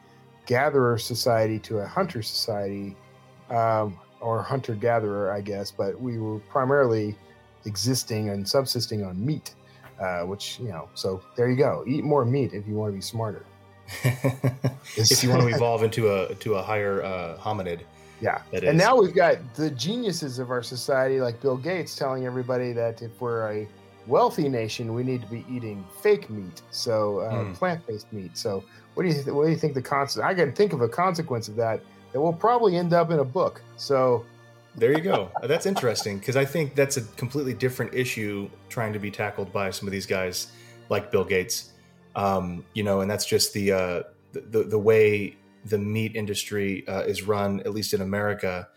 gatherer 0.49 0.97
society 0.97 1.59
to 1.59 1.77
a 1.77 1.85
hunter 1.85 2.23
society 2.23 2.97
um, 3.51 3.99
or 4.19 4.41
hunter 4.41 4.73
gatherer 4.73 5.31
i 5.31 5.39
guess 5.39 5.69
but 5.69 6.01
we 6.01 6.17
were 6.17 6.39
primarily 6.39 7.15
existing 7.65 8.29
and 8.29 8.47
subsisting 8.47 9.03
on 9.03 9.23
meat 9.25 9.53
uh, 9.99 10.21
which 10.21 10.59
you 10.59 10.69
know 10.69 10.87
so 10.93 11.21
there 11.35 11.49
you 11.49 11.57
go. 11.57 11.83
Eat 11.87 12.03
more 12.03 12.25
meat 12.25 12.53
if 12.53 12.67
you 12.67 12.75
want 12.75 12.91
to 12.91 12.95
be 12.95 13.01
smarter. 13.01 13.45
If 14.95 15.23
you 15.23 15.29
want 15.29 15.41
to 15.41 15.47
evolve 15.47 15.83
into 15.83 16.13
a 16.13 16.33
to 16.35 16.55
a 16.55 16.61
higher 16.61 17.03
uh, 17.03 17.37
hominid, 17.37 17.81
yeah. 18.21 18.41
and 18.51 18.77
now 18.77 18.95
we've 18.95 19.13
got 19.13 19.37
the 19.55 19.69
geniuses 19.71 20.39
of 20.39 20.51
our 20.51 20.63
society 20.63 21.19
like 21.19 21.41
bill 21.41 21.57
gates 21.57 21.95
telling 21.95 22.25
everybody 22.25 22.71
that 22.73 23.01
if 23.01 23.19
we're 23.19 23.51
a 23.51 23.67
wealthy 24.07 24.49
nation 24.49 24.93
we 24.93 25.03
need 25.03 25.21
to 25.21 25.27
be 25.27 25.45
eating 25.49 25.85
fake 26.01 26.29
meat 26.29 26.61
so 26.71 27.19
uh, 27.19 27.43
Hmm. 27.43 27.53
plant-based 27.53 28.11
meat. 28.13 28.37
So 28.37 28.63
what 28.93 29.03
do 29.03 29.09
you 29.09 29.15
th- 29.15 29.27
what 29.27 29.45
do 29.45 29.51
you 29.51 29.57
think 29.57 29.73
the 29.73 29.81
consequence 29.81 30.25
i 30.25 30.33
can 30.33 30.51
think 30.53 30.73
of 30.73 30.81
a 30.81 30.89
consequence 30.89 31.47
of 31.47 31.55
that 31.55 31.81
that 32.11 32.19
will 32.19 32.33
probably 32.33 32.75
end 32.75 32.93
up 32.93 33.11
in 33.11 33.19
a 33.19 33.23
book. 33.23 33.61
So 33.77 34.25
There 34.79 34.93
you 34.93 35.01
go. 35.01 35.29
That's 35.43 35.65
interesting 35.65 36.19
because 36.19 36.37
I 36.37 36.45
think 36.45 36.73
that's 36.73 36.95
a 36.95 37.01
completely 37.01 37.53
different 37.53 37.93
issue 37.93 38.49
trying 38.69 38.93
to 38.93 38.99
be 38.99 39.11
tackled 39.11 39.51
by 39.51 39.71
some 39.71 39.87
of 39.87 39.91
these 39.91 40.05
guys 40.05 40.51
like 40.87 41.11
Bill 41.11 41.25
Gates. 41.25 41.71
Um, 42.15 42.65
you 42.73 42.83
know, 42.83 43.01
and 43.01 43.11
that's 43.11 43.25
just 43.25 43.53
the 43.53 43.71
uh, 43.73 44.03
the, 44.31 44.41
the 44.41 44.63
the 44.63 44.79
way 44.79 45.35
the 45.65 45.77
meat 45.77 46.15
industry 46.15 46.87
uh, 46.87 47.01
is 47.01 47.23
run, 47.23 47.59
at 47.61 47.73
least 47.73 47.93
in 47.93 47.99
America, 48.01 48.69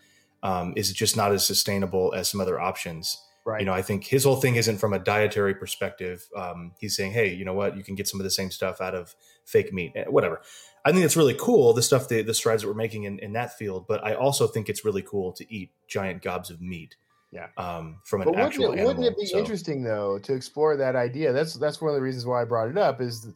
um, 0.43 0.73
is 0.75 0.91
just 0.91 1.15
not 1.15 1.31
as 1.31 1.45
sustainable 1.45 2.13
as 2.13 2.29
some 2.29 2.41
other 2.41 2.59
options. 2.59 3.17
Right. 3.45 3.61
You 3.61 3.65
know, 3.65 3.73
I 3.73 3.81
think 3.81 4.05
his 4.05 4.23
whole 4.23 4.37
thing 4.37 4.55
isn't 4.55 4.77
from 4.77 4.93
a 4.93 4.99
dietary 4.99 5.55
perspective. 5.55 6.27
Um, 6.35 6.73
he's 6.79 6.95
saying, 6.95 7.11
hey, 7.11 7.33
you 7.33 7.43
know 7.43 7.53
what? 7.53 7.75
You 7.75 7.83
can 7.83 7.95
get 7.95 8.07
some 8.07 8.19
of 8.19 8.23
the 8.23 8.31
same 8.31 8.51
stuff 8.51 8.79
out 8.79 8.95
of 8.95 9.15
fake 9.45 9.73
meat, 9.73 9.91
eh, 9.95 10.05
whatever. 10.07 10.41
I 10.85 10.91
think 10.91 11.05
it's 11.05 11.15
really 11.15 11.35
cool, 11.39 11.73
the 11.73 11.81
stuff, 11.81 12.09
the, 12.09 12.21
the 12.21 12.33
strides 12.33 12.61
that 12.61 12.67
we're 12.67 12.73
making 12.73 13.03
in, 13.03 13.19
in 13.19 13.33
that 13.33 13.57
field. 13.57 13.85
But 13.87 14.03
I 14.03 14.15
also 14.15 14.47
think 14.47 14.67
it's 14.69 14.83
really 14.83 15.01
cool 15.01 15.31
to 15.33 15.53
eat 15.53 15.71
giant 15.87 16.21
gobs 16.21 16.49
of 16.49 16.61
meat. 16.61 16.95
Yeah. 17.31 17.47
Um, 17.57 17.99
from 18.03 18.21
an 18.21 18.25
But 18.25 18.31
wouldn't 18.35 18.47
actual 18.47 18.65
it, 18.65 18.79
animal. 18.79 18.87
wouldn't 18.87 19.05
it 19.07 19.17
be 19.17 19.25
So- 19.25 19.37
interesting 19.39 19.81
though 19.83 20.19
to 20.19 20.33
explore 20.33 20.75
that 20.77 20.95
idea? 20.95 21.31
That's 21.33 21.53
that's 21.55 21.81
one 21.81 21.89
of 21.89 21.95
the 21.95 22.01
reasons 22.01 22.25
why 22.25 22.41
I 22.41 22.45
brought 22.45 22.69
it 22.69 22.77
up. 22.77 23.01
Is 23.01 23.27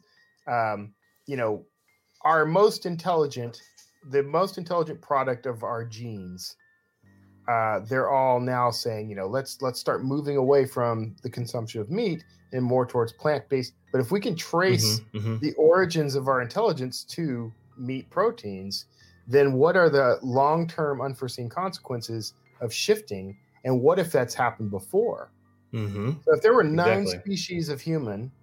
um, 0.48 0.94
you 1.25 1.36
know 1.38 1.66
our 2.22 2.46
most 2.46 2.86
intelligent, 2.86 3.62
the 4.12 4.22
most 4.22 4.58
intelligent 4.58 5.01
product 5.01 5.46
of 5.46 5.63
our 5.63 5.84
genes. 5.86 6.56
Uh, 7.48 7.80
they're 7.88 8.10
all 8.12 8.42
now 8.42 8.70
saying, 8.70 9.10
you 9.10 9.16
know, 9.16 9.25
let's 9.25 9.62
let's 9.62 9.80
start 9.80 10.04
moving 10.04 10.36
away 10.38 10.66
from 10.66 11.16
the 11.24 11.30
consumption 11.30 11.80
of 11.80 11.89
meat 11.89 12.24
and 12.51 12.63
more 12.63 12.86
towards 12.86 13.13
plant 13.13 13.50
based. 13.50 13.74
But 13.92 14.01
if 14.01 14.12
we 14.12 14.20
can 14.20 14.36
trace 14.36 15.01
Mhm, 15.01 15.10
mhm. 15.13 15.42
the 15.42 15.54
origins 15.54 16.16
of 16.16 16.27
our 16.27 16.42
intelligence 16.42 17.04
to 17.06 17.56
meat 17.75 18.10
proteins, 18.10 18.86
then 19.27 19.54
what 19.54 19.75
are 19.77 19.89
the 19.89 20.20
long 20.24 20.68
term 20.68 21.01
unforeseen 21.01 21.50
consequences 21.50 22.34
of 22.60 22.74
shifting? 22.74 23.38
And 23.63 23.82
what 23.82 24.00
if 24.00 24.12
that's 24.12 24.34
happened 24.36 24.72
before? 24.72 25.34
Mhm. 25.74 26.22
So 26.22 26.36
if 26.36 26.42
there 26.42 26.54
were 26.54 26.63
nine 26.63 27.06
Exactly. 27.06 27.20
species 27.24 27.70
of 27.70 27.82
human, 27.82 28.34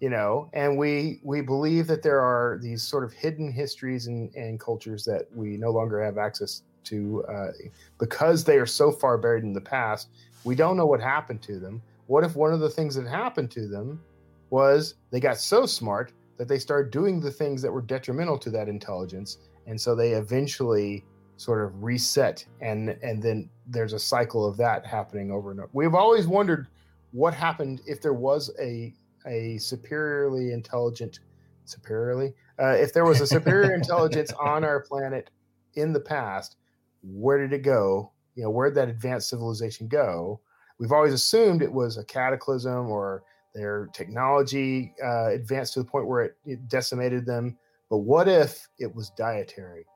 you 0.00 0.10
know, 0.10 0.50
and 0.52 0.78
we 0.78 1.20
we 1.24 1.40
believe 1.42 1.86
that 1.88 2.02
there 2.02 2.20
are 2.20 2.58
these 2.62 2.84
sort 2.86 3.04
of 3.04 3.12
hidden 3.12 3.52
histories 3.52 4.06
and, 4.06 4.34
and 4.34 4.60
cultures 4.60 5.04
that 5.04 5.26
we 5.32 5.56
no 5.58 5.70
longer 5.70 6.02
have 6.02 6.18
access 6.18 6.62
to 6.86 7.24
uh, 7.26 7.48
because 7.98 8.44
they 8.44 8.58
are 8.58 8.66
so 8.66 8.92
far 8.92 9.18
buried 9.18 9.44
in 9.44 9.54
the 9.54 9.60
past, 9.60 10.08
we 10.44 10.54
don't 10.56 10.76
know 10.76 10.86
what 10.86 11.00
happened 11.00 11.42
to 11.44 11.60
them. 11.60 11.84
What 12.06 12.24
if 12.24 12.36
one 12.36 12.52
of 12.52 12.60
the 12.60 12.70
things 12.70 12.94
that 12.96 13.06
happened 13.06 13.50
to 13.52 13.66
them 13.66 14.02
was 14.50 14.94
they 15.10 15.20
got 15.20 15.38
so 15.38 15.66
smart 15.66 16.12
that 16.36 16.48
they 16.48 16.58
started 16.58 16.90
doing 16.90 17.20
the 17.20 17.30
things 17.30 17.62
that 17.62 17.72
were 17.72 17.82
detrimental 17.82 18.38
to 18.38 18.50
that 18.50 18.68
intelligence, 18.68 19.38
and 19.66 19.80
so 19.80 19.94
they 19.94 20.12
eventually 20.12 21.04
sort 21.36 21.64
of 21.64 21.82
reset, 21.82 22.44
and 22.60 22.90
and 23.02 23.22
then 23.22 23.48
there's 23.66 23.92
a 23.92 23.98
cycle 23.98 24.46
of 24.46 24.56
that 24.58 24.86
happening 24.86 25.30
over 25.30 25.50
and 25.50 25.60
over. 25.60 25.70
We've 25.72 25.94
always 25.94 26.26
wondered 26.26 26.68
what 27.12 27.32
happened 27.32 27.80
if 27.86 28.00
there 28.00 28.12
was 28.12 28.50
a 28.60 28.92
a 29.26 29.56
superiorly 29.58 30.52
intelligent 30.52 31.20
superiorly 31.64 32.34
uh, 32.60 32.74
if 32.74 32.92
there 32.92 33.04
was 33.04 33.20
a 33.20 33.26
superior 33.26 33.72
intelligence 33.80 34.32
on 34.32 34.64
our 34.64 34.80
planet 34.80 35.30
in 35.74 35.92
the 35.92 36.00
past 36.00 36.56
where 37.02 37.38
did 37.38 37.52
it 37.52 37.62
go 37.62 38.10
you 38.34 38.42
know 38.42 38.50
where 38.50 38.68
did 38.68 38.74
that 38.74 38.88
advanced 38.88 39.30
civilization 39.30 39.88
go 39.88 40.40
we've 40.78 40.92
always 40.92 41.12
assumed 41.12 41.62
it 41.62 41.72
was 41.72 41.96
a 41.96 42.04
cataclysm 42.04 42.90
or 42.90 43.22
their 43.54 43.88
technology 43.92 44.92
uh, 45.02 45.28
advanced 45.30 45.74
to 45.74 45.80
the 45.80 45.84
point 45.84 46.06
where 46.06 46.22
it, 46.22 46.36
it 46.44 46.68
decimated 46.68 47.24
them 47.26 47.56
but 47.90 47.98
what 47.98 48.28
if 48.28 48.66
it 48.78 48.94
was 48.94 49.10
dietary 49.10 49.86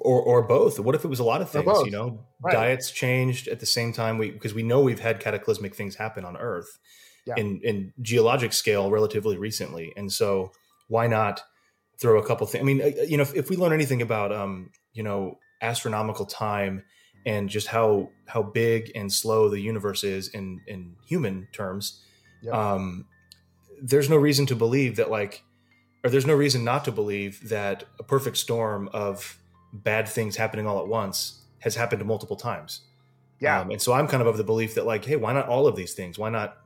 or 0.00 0.22
or 0.22 0.42
both. 0.42 0.78
What 0.78 0.94
if 0.94 1.04
it 1.04 1.08
was 1.08 1.20
a 1.20 1.24
lot 1.24 1.42
of 1.42 1.50
things? 1.50 1.66
You 1.84 1.90
know, 1.90 2.26
Right. 2.40 2.52
diets 2.52 2.90
changed 2.90 3.48
at 3.48 3.60
the 3.60 3.66
same 3.66 3.92
time. 3.92 4.18
We 4.18 4.30
because 4.30 4.54
we 4.54 4.62
know 4.62 4.80
we've 4.80 5.00
had 5.00 5.20
cataclysmic 5.20 5.74
things 5.74 5.96
happen 5.96 6.24
on 6.24 6.36
Earth 6.36 6.78
Yeah. 7.24 7.36
in 7.36 7.60
in 7.62 7.92
geologic 8.00 8.52
scale 8.52 8.90
relatively 8.90 9.36
recently, 9.36 9.92
and 9.96 10.12
so 10.12 10.52
why 10.88 11.06
not 11.06 11.42
throw 12.00 12.18
a 12.18 12.26
couple 12.26 12.46
things? 12.46 12.62
I 12.62 12.64
mean, 12.64 12.82
uh, 12.82 13.02
you 13.06 13.16
know, 13.16 13.22
if, 13.22 13.34
if 13.34 13.50
we 13.50 13.56
learn 13.56 13.72
anything 13.72 14.02
about 14.02 14.32
um, 14.32 14.70
you 14.92 15.02
know 15.02 15.38
astronomical 15.60 16.26
time 16.26 16.84
and 17.26 17.48
just 17.48 17.68
how 17.68 18.10
how 18.26 18.42
big 18.42 18.90
and 18.94 19.12
slow 19.12 19.48
the 19.48 19.60
universe 19.60 20.04
is 20.04 20.28
in 20.28 20.60
in 20.66 20.96
human 21.06 21.48
terms, 21.52 22.02
Yep. 22.42 22.54
um, 22.54 23.06
there's 23.80 24.10
no 24.10 24.16
reason 24.16 24.46
to 24.46 24.56
believe 24.56 24.96
that 24.96 25.10
like 25.10 25.42
or 26.04 26.10
there's 26.10 26.26
no 26.26 26.34
reason 26.34 26.64
not 26.64 26.84
to 26.84 26.92
believe 26.92 27.48
that 27.48 27.84
a 28.00 28.02
perfect 28.02 28.36
storm 28.36 28.88
of 28.92 29.38
bad 29.72 30.08
things 30.08 30.36
happening 30.36 30.66
all 30.66 30.80
at 30.80 30.88
once 30.88 31.42
has 31.60 31.76
happened 31.76 32.04
multiple 32.04 32.36
times. 32.36 32.80
yeah 33.40 33.60
Um, 33.60 33.70
and 33.70 33.80
so 33.80 33.92
I'm 33.92 34.08
kind 34.08 34.20
of 34.20 34.26
of 34.26 34.36
the 34.36 34.44
belief 34.44 34.74
that 34.74 34.84
like, 34.84 35.04
hey, 35.04 35.16
why 35.16 35.32
not 35.32 35.48
all 35.48 35.66
of 35.68 35.76
these 35.76 35.94
things? 35.94 36.18
Why 36.18 36.28
not 36.28 36.58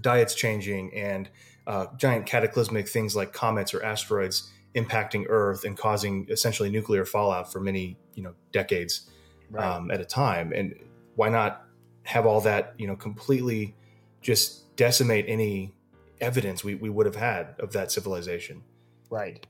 diets 0.00 0.34
changing 0.34 0.92
and 0.94 1.28
uh, 1.66 1.86
giant 1.96 2.26
cataclysmic 2.26 2.88
things 2.88 3.14
like 3.14 3.32
comets 3.32 3.72
or 3.72 3.82
asteroids 3.84 4.50
impacting 4.74 5.26
Earth 5.28 5.64
and 5.64 5.76
causing 5.78 6.26
essentially 6.28 6.70
nuclear 6.70 7.04
fallout 7.04 7.52
for 7.52 7.60
many 7.60 7.96
you 8.14 8.22
know 8.22 8.34
decades 8.52 9.08
right 9.52 9.64
um, 9.64 9.90
at 9.90 10.00
a 10.00 10.04
time? 10.04 10.52
And 10.52 10.74
why 11.14 11.28
not 11.28 11.64
have 12.04 12.26
all 12.26 12.40
that 12.42 12.74
you 12.78 12.86
know 12.86 12.96
completely 12.96 13.74
just 14.20 14.74
decimate 14.76 15.24
any 15.28 15.72
evidence 16.20 16.64
we, 16.64 16.74
we 16.74 16.88
would 16.90 17.06
have 17.06 17.16
had 17.16 17.54
of 17.60 17.72
that 17.72 17.92
civilization? 17.92 18.62
right 19.10 19.46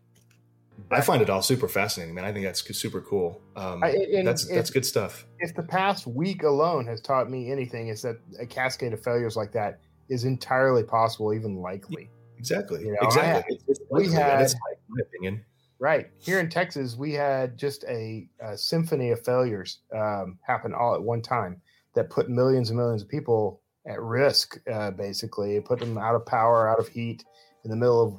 I 0.91 1.01
find 1.03 1.23
it 1.23 1.31
all 1.31 1.43
super 1.43 1.69
fascinating, 1.69 2.15
man. 2.15 2.25
I 2.25 2.33
think 2.33 2.45
that's 2.45 2.77
super 2.77 3.01
cool. 3.03 3.41
Um, 3.57 3.83
and 3.83 4.27
that's 4.27 4.47
that's 4.47 4.71
good 4.71 4.85
stuff. 4.85 5.27
if 5.39 5.55
the 5.55 5.63
past 5.63 6.07
week 6.07 6.43
alone 6.43 6.87
has 6.87 7.01
taught 7.01 7.31
me 7.31 7.53
anything, 7.53 7.89
is 7.89 8.03
that 8.03 8.17
a 8.41 8.47
cascade 8.47 8.93
of 8.93 9.03
failures 9.03 9.37
like 9.37 9.53
that 9.53 9.81
is 10.09 10.25
entirely 10.25 10.83
possible, 10.83 11.33
even 11.35 11.57
likely. 11.57 12.11
Exactly. 12.39 12.81
You 12.81 12.93
know, 12.93 12.99
exactly. 13.03 13.29
had- 13.31 13.45
It's- 13.49 13.65
it's 13.69 13.81
we 13.91 14.01
likely, 14.01 14.15
had- 14.15 14.41
That's 14.41 14.55
my 14.89 15.01
opinion. 15.03 15.45
Right 15.83 16.07
here 16.21 16.39
in 16.39 16.49
Texas, 16.49 16.95
we 16.95 17.13
had 17.13 17.59
just 17.59 17.83
a, 17.89 18.29
a 18.41 18.57
symphony 18.57 19.11
of 19.11 19.25
failures 19.25 19.81
um, 19.93 20.39
happen 20.47 20.73
all 20.73 20.95
at 20.95 21.03
one 21.03 21.21
time 21.21 21.61
that 21.97 22.09
put 22.09 22.31
millions 22.31 22.71
and 22.71 22.79
millions 22.79 23.03
of 23.03 23.09
people 23.09 23.63
at 23.85 24.01
risk. 24.01 24.61
Uh, 24.73 24.93
basically, 24.93 25.57
it 25.57 25.65
put 25.65 25.81
them 25.81 25.99
out 25.99 26.15
of 26.15 26.25
power, 26.25 26.69
out 26.69 26.79
of 26.79 26.87
heat, 26.87 27.25
in 27.65 27.71
the 27.71 27.77
middle 27.77 28.01
of 28.01 28.15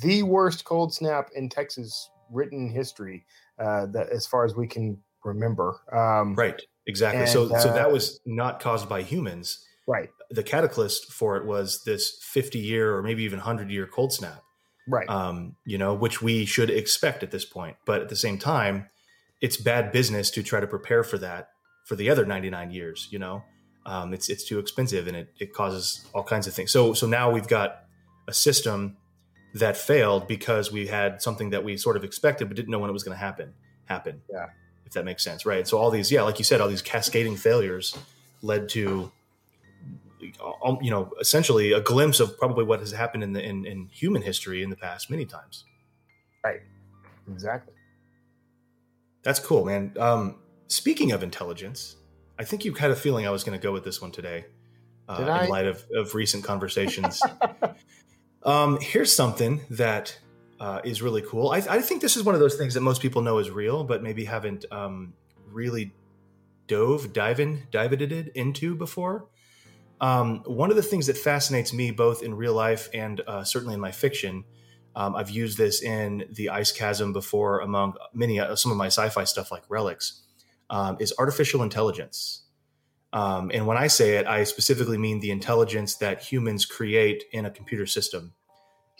the 0.00 0.22
worst 0.22 0.64
cold 0.64 0.94
snap 0.94 1.28
in 1.36 1.50
Texas 1.50 2.08
written 2.30 2.70
history. 2.70 3.26
Uh, 3.58 3.84
that, 3.84 4.08
as 4.08 4.26
far 4.26 4.46
as 4.46 4.56
we 4.56 4.66
can 4.66 4.96
remember, 5.24 5.76
um, 5.92 6.34
Right. 6.34 6.62
Exactly. 6.86 7.20
And, 7.20 7.28
so 7.28 7.48
so 7.48 7.68
uh, 7.68 7.74
that 7.74 7.92
was 7.92 8.20
not 8.24 8.60
caused 8.60 8.88
by 8.88 9.02
humans. 9.02 9.62
right, 9.86 10.08
The 10.30 10.42
catalyst 10.42 11.12
for 11.12 11.36
it 11.36 11.44
was 11.44 11.82
this 11.84 12.18
50 12.22 12.58
year 12.58 12.96
or 12.96 13.02
maybe 13.02 13.24
even 13.24 13.40
100 13.40 13.70
year 13.70 13.86
cold 13.86 14.14
snap. 14.14 14.42
Right, 14.86 15.08
Um, 15.08 15.56
you 15.64 15.78
know, 15.78 15.94
which 15.94 16.22
we 16.22 16.44
should 16.44 16.70
expect 16.70 17.22
at 17.22 17.30
this 17.30 17.44
point. 17.44 17.76
But 17.84 18.02
at 18.02 18.08
the 18.08 18.16
same 18.16 18.38
time, 18.38 18.88
it's 19.40 19.56
bad 19.56 19.92
business 19.92 20.30
to 20.32 20.42
try 20.42 20.60
to 20.60 20.66
prepare 20.66 21.04
for 21.04 21.18
that 21.18 21.48
for 21.86 21.96
the 21.96 22.10
other 22.10 22.24
99 22.24 22.70
years, 22.70 23.08
you 23.10 23.18
know. 23.18 23.42
Um, 23.86 24.14
it's 24.14 24.30
it's 24.30 24.44
too 24.44 24.58
expensive 24.58 25.06
and 25.06 25.16
it, 25.16 25.28
it 25.38 25.52
causes 25.52 26.06
all 26.14 26.24
kinds 26.24 26.46
of 26.46 26.54
things. 26.54 26.72
So 26.72 26.94
so 26.94 27.06
now 27.06 27.30
we've 27.30 27.48
got 27.48 27.80
a 28.26 28.32
system 28.32 28.96
that 29.54 29.76
failed 29.76 30.26
because 30.26 30.72
we 30.72 30.86
had 30.86 31.20
something 31.20 31.50
that 31.50 31.62
we 31.62 31.76
sort 31.76 31.96
of 31.96 32.02
expected 32.04 32.48
but 32.48 32.56
didn't 32.56 32.70
know 32.70 32.78
when 32.78 32.90
it 32.90 32.94
was 32.94 33.04
going 33.04 33.16
to 33.16 33.20
happen 33.22 33.52
happen. 33.86 34.22
Yeah. 34.32 34.46
If 34.86 34.92
that 34.92 35.04
makes 35.04 35.22
sense, 35.22 35.46
right? 35.46 35.66
So 35.66 35.78
all 35.78 35.90
these, 35.90 36.10
yeah, 36.10 36.22
like 36.22 36.38
you 36.38 36.44
said, 36.44 36.60
all 36.60 36.68
these 36.68 36.82
cascading 36.82 37.36
failures 37.36 37.96
led 38.42 38.68
to, 38.70 39.10
um, 40.64 40.78
you 40.80 40.90
know, 40.90 41.10
essentially 41.20 41.72
a 41.72 41.80
glimpse 41.80 42.20
of 42.20 42.38
probably 42.38 42.64
what 42.64 42.80
has 42.80 42.92
happened 42.92 43.22
in 43.22 43.32
the 43.32 43.42
in, 43.42 43.66
in 43.66 43.88
human 43.88 44.22
history 44.22 44.62
in 44.62 44.70
the 44.70 44.76
past 44.76 45.10
many 45.10 45.24
times. 45.24 45.64
Right. 46.44 46.60
Exactly. 47.30 47.74
That's 49.22 49.40
cool, 49.40 49.64
man. 49.64 49.94
Um, 49.98 50.36
speaking 50.68 51.12
of 51.12 51.22
intelligence, 51.22 51.96
I 52.38 52.44
think 52.44 52.64
you 52.64 52.74
had 52.74 52.90
a 52.90 52.96
feeling 52.96 53.26
I 53.26 53.30
was 53.30 53.44
going 53.44 53.58
to 53.58 53.62
go 53.62 53.72
with 53.72 53.84
this 53.84 54.02
one 54.02 54.10
today, 54.10 54.44
uh, 55.08 55.40
in 55.42 55.48
light 55.48 55.66
of, 55.66 55.84
of 55.94 56.14
recent 56.14 56.44
conversations. 56.44 57.22
um, 58.42 58.78
here's 58.80 59.14
something 59.14 59.62
that 59.70 60.18
uh, 60.60 60.80
is 60.84 61.00
really 61.00 61.22
cool. 61.22 61.50
I, 61.50 61.58
I 61.58 61.80
think 61.80 62.02
this 62.02 62.16
is 62.16 62.24
one 62.24 62.34
of 62.34 62.40
those 62.40 62.56
things 62.56 62.74
that 62.74 62.80
most 62.80 63.00
people 63.00 63.22
know 63.22 63.38
is 63.38 63.50
real, 63.50 63.84
but 63.84 64.02
maybe 64.02 64.24
haven't 64.24 64.66
um, 64.70 65.14
really 65.50 65.92
dove, 66.66 67.12
diving, 67.12 67.62
dived 67.70 68.02
into 68.02 68.74
before. 68.74 69.26
Um, 70.04 70.42
one 70.44 70.68
of 70.68 70.76
the 70.76 70.82
things 70.82 71.06
that 71.06 71.16
fascinates 71.16 71.72
me, 71.72 71.90
both 71.90 72.22
in 72.22 72.34
real 72.34 72.52
life 72.52 72.90
and 72.92 73.22
uh, 73.26 73.42
certainly 73.42 73.72
in 73.72 73.80
my 73.80 73.90
fiction, 73.90 74.44
um, 74.94 75.16
I've 75.16 75.30
used 75.30 75.56
this 75.56 75.82
in 75.82 76.26
the 76.30 76.50
Ice 76.50 76.72
Chasm 76.72 77.14
before, 77.14 77.60
among 77.60 77.94
many 78.12 78.38
uh, 78.38 78.54
some 78.54 78.70
of 78.70 78.76
my 78.76 78.88
sci-fi 78.88 79.24
stuff 79.24 79.50
like 79.50 79.62
Relics, 79.70 80.22
um, 80.68 80.98
is 81.00 81.14
artificial 81.18 81.62
intelligence. 81.62 82.42
Um, 83.14 83.50
and 83.54 83.66
when 83.66 83.78
I 83.78 83.86
say 83.86 84.16
it, 84.16 84.26
I 84.26 84.44
specifically 84.44 84.98
mean 84.98 85.20
the 85.20 85.30
intelligence 85.30 85.96
that 85.96 86.20
humans 86.20 86.66
create 86.66 87.24
in 87.32 87.46
a 87.46 87.50
computer 87.50 87.86
system. 87.86 88.34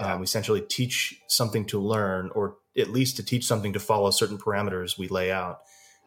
Yeah. 0.00 0.14
Um, 0.14 0.22
essentially, 0.22 0.62
teach 0.62 1.20
something 1.28 1.66
to 1.66 1.78
learn, 1.82 2.30
or 2.34 2.56
at 2.78 2.88
least 2.88 3.16
to 3.16 3.22
teach 3.22 3.44
something 3.44 3.74
to 3.74 3.78
follow 3.78 4.10
certain 4.10 4.38
parameters 4.38 4.96
we 4.96 5.08
lay 5.08 5.30
out, 5.30 5.58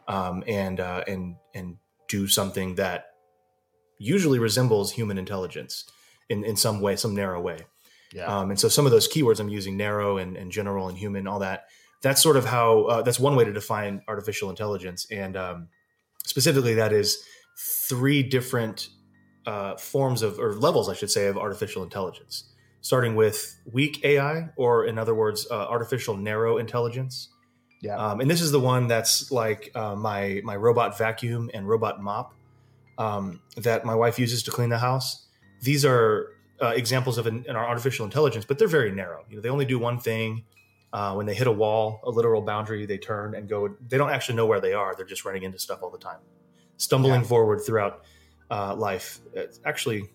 um, 0.08 0.44
and 0.48 0.80
uh, 0.80 1.04
and 1.08 1.36
and 1.54 1.78
do 2.08 2.28
something 2.28 2.76
that 2.76 3.12
usually 3.98 4.40
resembles 4.40 4.92
human 4.92 5.18
intelligence 5.18 5.86
in 6.30 6.44
in 6.44 6.56
some 6.56 6.82
way, 6.82 6.96
some 6.96 7.16
narrow 7.16 7.42
way. 7.42 7.60
Yeah, 8.14 8.26
Um, 8.26 8.52
and 8.52 8.60
so 8.60 8.70
some 8.70 8.86
of 8.86 8.92
those 8.92 9.08
keywords 9.08 9.40
I'm 9.40 9.50
using, 9.50 9.76
narrow 9.76 10.18
and, 10.18 10.38
and 10.38 10.50
general 10.50 10.88
and 10.88 10.98
human, 10.98 11.28
all 11.28 11.40
that. 11.40 11.66
That's 12.02 12.22
sort 12.22 12.38
of 12.38 12.46
how 12.46 12.84
uh, 12.84 13.02
that's 13.02 13.20
one 13.20 13.36
way 13.36 13.44
to 13.44 13.52
define 13.52 14.02
artificial 14.08 14.50
intelligence, 14.50 15.08
and 15.12 15.36
um, 15.36 15.68
specifically 16.24 16.76
that 16.76 16.94
is 16.94 17.24
three 17.58 18.24
different 18.24 18.90
uh, 19.46 19.76
forms 19.78 20.22
of 20.22 20.40
or 20.40 20.54
levels, 20.54 20.90
I 20.90 20.94
should 20.94 21.10
say, 21.10 21.28
of 21.28 21.38
artificial 21.38 21.84
intelligence, 21.84 22.44
starting 22.82 23.16
with 23.16 23.60
weak 23.72 24.04
AI, 24.06 24.50
or 24.56 24.86
in 24.86 24.98
other 24.98 25.16
words, 25.16 25.48
uh, 25.50 25.56
artificial 25.56 26.16
narrow 26.16 26.58
intelligence. 26.58 27.30
Yeah. 27.82 27.96
Um, 27.96 28.22
and 28.22 28.30
this 28.30 28.42
is 28.42 28.52
the 28.52 28.60
one 28.60 28.88
that's 28.88 29.32
like 29.32 29.72
uh, 29.76 29.96
my 29.96 30.42
my 30.44 30.56
robot 30.56 30.98
vacuum 30.98 31.50
and 31.54 31.68
robot 31.68 32.02
mop 32.02 32.34
um, 32.98 33.42
that 33.58 33.86
my 33.86 33.96
wife 33.96 34.18
uses 34.20 34.44
to 34.44 34.52
clean 34.52 34.70
the 34.70 34.78
house. 34.80 35.28
These 35.62 35.86
are 35.86 36.30
uh, 36.62 36.70
examples 36.70 37.18
of 37.18 37.28
an, 37.28 37.46
an 37.48 37.56
artificial 37.56 38.06
intelligence, 38.06 38.46
but 38.46 38.58
they're 38.60 38.68
very 38.68 38.92
narrow. 38.92 39.26
You 39.30 39.36
know, 39.38 39.42
they 39.42 39.50
only 39.50 39.66
do 39.66 39.80
one 39.80 40.00
thing. 40.00 40.44
Uh, 40.94 41.14
when 41.14 41.26
they 41.26 41.36
hit 41.36 41.48
a 41.48 41.52
wall, 41.52 42.00
a 42.06 42.10
literal 42.10 42.42
boundary, 42.42 42.86
they 42.86 42.98
turn 42.98 43.36
and 43.36 43.50
go. 43.50 43.76
They 43.90 43.98
don't 43.98 44.10
actually 44.10 44.36
know 44.36 44.46
where 44.46 44.62
they 44.62 44.74
are. 44.74 44.96
They're 44.96 45.06
just 45.06 45.26
running 45.26 45.44
into 45.44 45.60
stuff 45.60 45.80
all 45.84 45.90
the 45.92 45.98
time, 45.98 46.20
stumbling 46.78 47.22
Yeah. 47.22 47.28
forward 47.28 47.60
throughout 47.66 48.04
uh, 48.50 48.74
life. 48.74 49.20
It's 49.34 49.60
actually, 49.66 50.10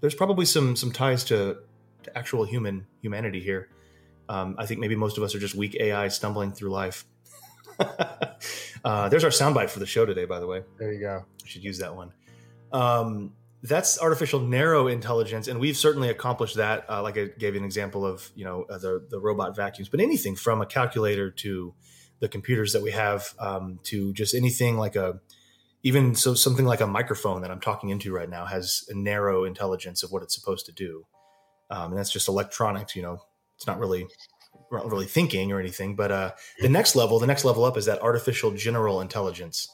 there's 0.00 0.14
probably 0.14 0.44
some 0.44 0.76
some 0.76 0.92
ties 0.92 1.24
to, 1.24 1.56
to 2.02 2.18
actual 2.18 2.44
human 2.44 2.86
humanity 3.00 3.40
here. 3.40 3.70
Um, 4.28 4.54
I 4.58 4.66
think 4.66 4.80
maybe 4.80 4.94
most 4.94 5.16
of 5.16 5.22
us 5.24 5.34
are 5.34 5.38
just 5.40 5.54
weak 5.54 5.74
AI 5.80 6.08
stumbling 6.08 6.52
through 6.52 6.70
life. 6.70 7.06
uh, 8.84 9.08
there's 9.08 9.24
our 9.24 9.30
soundbite 9.30 9.70
for 9.70 9.78
the 9.78 9.86
show 9.86 10.04
today, 10.04 10.26
by 10.26 10.38
the 10.40 10.46
way. 10.46 10.62
There 10.78 10.92
you 10.92 11.00
go. 11.00 11.24
I 11.42 11.46
should 11.48 11.64
use 11.64 11.78
that 11.78 11.94
one. 11.96 12.12
Um, 12.72 13.32
that's 13.62 14.00
artificial 14.00 14.40
narrow 14.40 14.86
intelligence, 14.86 15.48
and 15.48 15.58
we've 15.58 15.76
certainly 15.76 16.08
accomplished 16.08 16.56
that. 16.56 16.88
Uh, 16.88 17.02
like 17.02 17.18
I 17.18 17.26
gave 17.26 17.54
you 17.54 17.60
an 17.60 17.64
example 17.64 18.06
of, 18.06 18.30
you 18.34 18.44
know, 18.44 18.64
uh, 18.70 18.78
the 18.78 19.04
the 19.10 19.18
robot 19.18 19.56
vacuums, 19.56 19.88
but 19.88 20.00
anything 20.00 20.36
from 20.36 20.60
a 20.60 20.66
calculator 20.66 21.30
to 21.30 21.74
the 22.20 22.28
computers 22.28 22.72
that 22.72 22.82
we 22.82 22.92
have 22.92 23.34
um, 23.38 23.80
to 23.84 24.12
just 24.12 24.34
anything 24.34 24.76
like 24.76 24.96
a 24.96 25.20
even 25.82 26.14
so 26.14 26.34
something 26.34 26.66
like 26.66 26.80
a 26.80 26.86
microphone 26.86 27.42
that 27.42 27.50
I'm 27.50 27.60
talking 27.60 27.90
into 27.90 28.12
right 28.12 28.28
now 28.28 28.46
has 28.46 28.84
a 28.88 28.94
narrow 28.94 29.44
intelligence 29.44 30.02
of 30.02 30.12
what 30.12 30.22
it's 30.22 30.34
supposed 30.34 30.66
to 30.66 30.72
do, 30.72 31.06
um, 31.70 31.90
and 31.90 31.98
that's 31.98 32.12
just 32.12 32.28
electronics. 32.28 32.94
You 32.94 33.02
know, 33.02 33.22
it's 33.56 33.66
not 33.66 33.78
really 33.78 34.06
not 34.70 34.90
really 34.90 35.06
thinking 35.06 35.52
or 35.52 35.60
anything. 35.60 35.96
But 35.96 36.12
uh, 36.12 36.32
the 36.60 36.68
next 36.68 36.94
level, 36.94 37.18
the 37.18 37.26
next 37.26 37.44
level 37.44 37.64
up 37.64 37.76
is 37.76 37.86
that 37.86 38.02
artificial 38.02 38.52
general 38.52 39.00
intelligence 39.00 39.68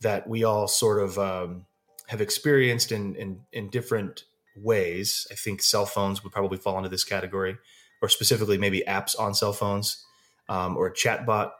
that 0.00 0.28
we 0.28 0.44
all 0.44 0.68
sort 0.68 1.02
of 1.02 1.18
um, 1.18 1.66
have 2.10 2.20
experienced 2.20 2.90
in, 2.92 3.14
in 3.14 3.40
in 3.52 3.70
different 3.70 4.24
ways. 4.56 5.26
I 5.30 5.34
think 5.34 5.62
cell 5.62 5.86
phones 5.86 6.22
would 6.24 6.32
probably 6.32 6.58
fall 6.58 6.76
into 6.76 6.88
this 6.88 7.04
category, 7.04 7.56
or 8.02 8.08
specifically 8.08 8.58
maybe 8.58 8.82
apps 8.86 9.18
on 9.18 9.32
cell 9.34 9.52
phones, 9.52 10.04
um, 10.48 10.76
or 10.76 10.88
a 10.88 10.92
chatbot. 10.92 11.52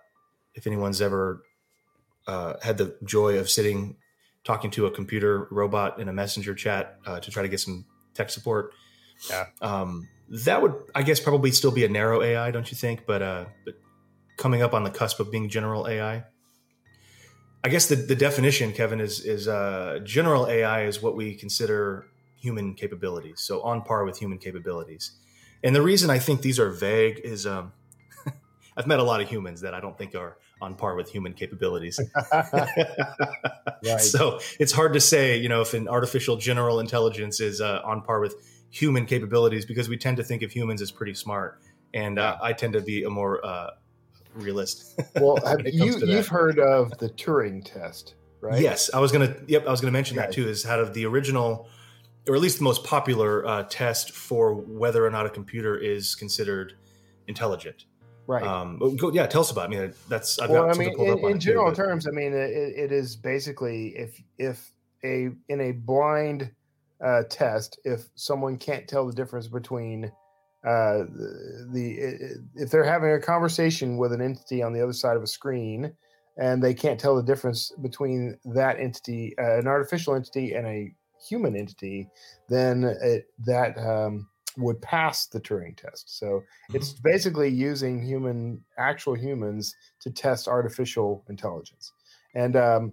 If 0.54 0.66
anyone's 0.66 1.00
ever 1.00 1.42
uh, 2.26 2.54
had 2.62 2.78
the 2.78 2.96
joy 3.04 3.38
of 3.38 3.48
sitting 3.48 3.96
talking 4.44 4.70
to 4.72 4.86
a 4.86 4.90
computer 4.90 5.46
robot 5.52 6.00
in 6.00 6.08
a 6.08 6.12
messenger 6.12 6.54
chat 6.54 6.98
uh, 7.06 7.20
to 7.20 7.30
try 7.30 7.42
to 7.42 7.48
get 7.48 7.60
some 7.60 7.84
tech 8.14 8.30
support, 8.30 8.72
Yeah. 9.30 9.46
um, 9.62 10.08
that 10.46 10.62
would 10.62 10.74
I 10.96 11.02
guess 11.04 11.20
probably 11.20 11.52
still 11.52 11.70
be 11.70 11.84
a 11.84 11.88
narrow 11.88 12.22
AI, 12.22 12.50
don't 12.50 12.68
you 12.70 12.76
think? 12.76 13.06
But 13.06 13.22
uh, 13.22 13.44
but 13.64 13.74
coming 14.36 14.62
up 14.62 14.74
on 14.74 14.82
the 14.82 14.90
cusp 14.90 15.20
of 15.20 15.30
being 15.30 15.48
general 15.48 15.86
AI. 15.86 16.24
I 17.62 17.68
guess 17.68 17.86
the, 17.86 17.96
the 17.96 18.14
definition, 18.14 18.72
Kevin, 18.72 19.00
is 19.00 19.20
is 19.20 19.46
uh, 19.46 20.00
general 20.02 20.46
AI 20.46 20.84
is 20.84 21.02
what 21.02 21.14
we 21.14 21.34
consider 21.34 22.06
human 22.36 22.74
capabilities, 22.74 23.40
so 23.40 23.60
on 23.62 23.82
par 23.82 24.04
with 24.04 24.18
human 24.18 24.38
capabilities. 24.38 25.12
And 25.62 25.76
the 25.76 25.82
reason 25.82 26.08
I 26.08 26.18
think 26.18 26.40
these 26.40 26.58
are 26.58 26.70
vague 26.70 27.20
is 27.22 27.46
um, 27.46 27.72
I've 28.76 28.86
met 28.86 28.98
a 28.98 29.02
lot 29.02 29.20
of 29.20 29.28
humans 29.28 29.60
that 29.60 29.74
I 29.74 29.80
don't 29.80 29.96
think 29.96 30.14
are 30.14 30.38
on 30.62 30.74
par 30.74 30.94
with 30.94 31.10
human 31.10 31.34
capabilities. 31.34 32.00
Right. 33.82 34.00
So 34.00 34.40
it's 34.58 34.72
hard 34.72 34.92
to 34.92 35.00
say, 35.00 35.38
you 35.38 35.48
know, 35.48 35.62
if 35.62 35.72
an 35.72 35.88
artificial 35.88 36.36
general 36.36 36.80
intelligence 36.80 37.40
is 37.40 37.62
uh, 37.62 37.80
on 37.82 38.02
par 38.02 38.20
with 38.20 38.34
human 38.70 39.06
capabilities 39.06 39.64
because 39.64 39.88
we 39.88 39.96
tend 39.96 40.18
to 40.18 40.22
think 40.22 40.42
of 40.42 40.52
humans 40.52 40.82
as 40.82 40.90
pretty 40.90 41.14
smart, 41.14 41.58
and 41.94 42.18
uh, 42.18 42.36
I 42.42 42.52
tend 42.52 42.74
to 42.74 42.82
be 42.82 43.04
a 43.04 43.10
more 43.10 43.44
uh, 43.44 43.70
realist. 44.34 45.00
Well, 45.20 45.36
have 45.44 45.58
when 45.58 45.66
it 45.66 45.78
comes 45.78 46.02
you 46.02 46.08
you've 46.08 46.28
heard 46.28 46.58
of 46.58 46.96
the 46.98 47.08
Turing 47.10 47.64
test, 47.64 48.14
right? 48.40 48.60
Yes, 48.60 48.90
I 48.92 49.00
was 49.00 49.12
gonna. 49.12 49.34
Yep, 49.46 49.66
I 49.66 49.70
was 49.70 49.80
gonna 49.80 49.92
mention 49.92 50.16
that 50.16 50.32
too. 50.32 50.48
Is 50.48 50.64
out 50.66 50.78
of 50.78 50.94
the 50.94 51.04
original, 51.06 51.68
or 52.28 52.34
at 52.34 52.40
least 52.40 52.58
the 52.58 52.64
most 52.64 52.84
popular 52.84 53.46
uh, 53.46 53.64
test 53.64 54.12
for 54.12 54.54
whether 54.54 55.04
or 55.04 55.10
not 55.10 55.26
a 55.26 55.30
computer 55.30 55.76
is 55.76 56.14
considered 56.14 56.74
intelligent. 57.28 57.86
Right. 58.26 58.44
Um, 58.44 58.96
go, 58.96 59.10
yeah, 59.12 59.26
tell 59.26 59.40
us 59.40 59.50
about. 59.50 59.72
It. 59.72 59.76
I 59.76 59.80
mean, 59.80 59.94
that's 60.08 60.38
I've 60.38 60.50
well, 60.50 60.66
got 60.66 60.76
I 60.76 60.78
mean, 60.78 60.94
pulled 60.94 61.10
up 61.10 61.18
in, 61.18 61.24
on 61.24 61.30
in 61.32 61.38
too, 61.38 61.46
general 61.46 61.66
but- 61.70 61.76
terms, 61.76 62.06
I 62.06 62.10
mean, 62.10 62.32
it, 62.32 62.50
it 62.50 62.92
is 62.92 63.16
basically 63.16 63.88
if 63.96 64.22
if 64.38 64.70
a 65.02 65.30
in 65.48 65.60
a 65.60 65.72
blind 65.72 66.50
uh, 67.04 67.22
test, 67.28 67.80
if 67.84 68.08
someone 68.14 68.56
can't 68.56 68.86
tell 68.86 69.06
the 69.06 69.12
difference 69.12 69.48
between 69.48 70.12
uh, 70.66 71.04
the, 71.72 72.38
if 72.54 72.70
they're 72.70 72.84
having 72.84 73.12
a 73.12 73.20
conversation 73.20 73.96
with 73.96 74.12
an 74.12 74.20
entity 74.20 74.62
on 74.62 74.72
the 74.72 74.82
other 74.82 74.92
side 74.92 75.16
of 75.16 75.22
a 75.22 75.26
screen, 75.26 75.92
and 76.36 76.62
they 76.62 76.74
can't 76.74 77.00
tell 77.00 77.16
the 77.16 77.22
difference 77.22 77.72
between 77.82 78.38
that 78.44 78.78
entity, 78.78 79.34
uh, 79.38 79.58
an 79.58 79.66
artificial 79.66 80.14
entity, 80.14 80.54
and 80.54 80.66
a 80.66 80.94
human 81.28 81.56
entity, 81.56 82.08
then 82.48 82.84
it, 83.02 83.26
that 83.46 83.76
um, 83.78 84.28
would 84.56 84.80
pass 84.82 85.26
the 85.26 85.40
Turing 85.40 85.76
test. 85.76 86.18
So 86.18 86.42
it's 86.72 86.92
basically 86.92 87.48
using 87.48 88.02
human, 88.02 88.62
actual 88.78 89.14
humans, 89.14 89.74
to 90.00 90.10
test 90.10 90.48
artificial 90.48 91.24
intelligence. 91.28 91.92
And 92.34 92.56
um, 92.56 92.92